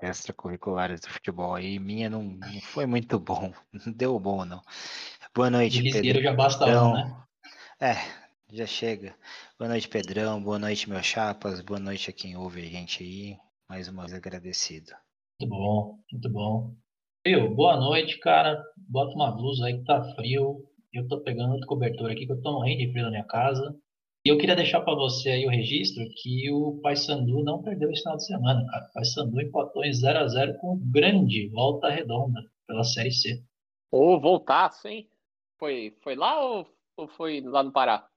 [0.00, 3.52] extracurriculares do futebol aí, minha não, não foi muito bom.
[3.72, 4.60] Não deu bom, não.
[5.34, 6.22] Boa noite, Pedrão.
[6.22, 7.22] já basta um, né?
[7.80, 7.94] É,
[8.52, 9.14] já chega.
[9.58, 10.42] Boa noite, Pedrão.
[10.42, 11.60] Boa noite, meus chapas.
[11.60, 13.36] Boa noite a quem ouve a gente aí.
[13.68, 14.92] Mais uma vez agradecido.
[15.40, 16.74] Muito bom, muito bom.
[17.24, 18.60] Eu, boa noite, cara.
[18.76, 20.64] Bota uma blusa aí que tá frio.
[20.92, 23.76] Eu tô pegando outro cobertor aqui que eu tô morrendo de frio na minha casa.
[24.24, 28.02] E eu queria deixar para você aí o registro que o Paysandu não perdeu esse
[28.02, 28.86] final de semana, cara.
[28.86, 33.42] O Paysandu empatou em 0 a 0 com o grande Volta Redonda pela Série C.
[33.90, 35.08] Ô, oh, voltaço, hein?
[35.58, 38.09] Foi, foi lá ou, ou foi lá no Pará?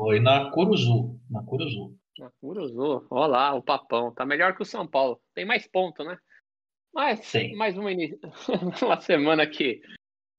[0.00, 1.98] Foi na Curuzu, na Curuzu.
[2.16, 4.14] Na Curuzu, olha lá, o papão.
[4.14, 5.20] Tá melhor que o São Paulo.
[5.34, 6.16] Tem mais ponto, né?
[6.94, 7.54] Mas Sim.
[7.56, 7.90] mais uma,
[8.82, 9.80] uma semana que,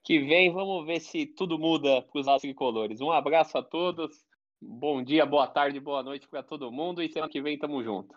[0.06, 3.02] que vem, vamos ver se tudo muda para os tricolores.
[3.02, 4.16] Um abraço a todos.
[4.62, 8.16] Bom dia, boa tarde, boa noite para todo mundo e semana que vem tamo junto.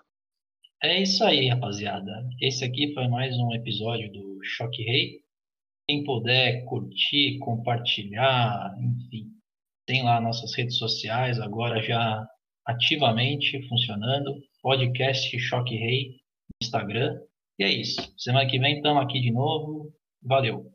[0.81, 2.11] É isso aí, rapaziada.
[2.41, 5.23] Esse aqui foi mais um episódio do Choque Rei.
[5.89, 9.31] Quem puder curtir, compartilhar, enfim,
[9.87, 12.27] tem lá nossas redes sociais agora já
[12.67, 14.35] ativamente funcionando.
[14.63, 16.17] Podcast Choque Rei
[16.63, 17.19] Instagram.
[17.59, 18.13] E é isso.
[18.17, 19.93] Semana que vem estamos aqui de novo.
[20.23, 20.72] Valeu.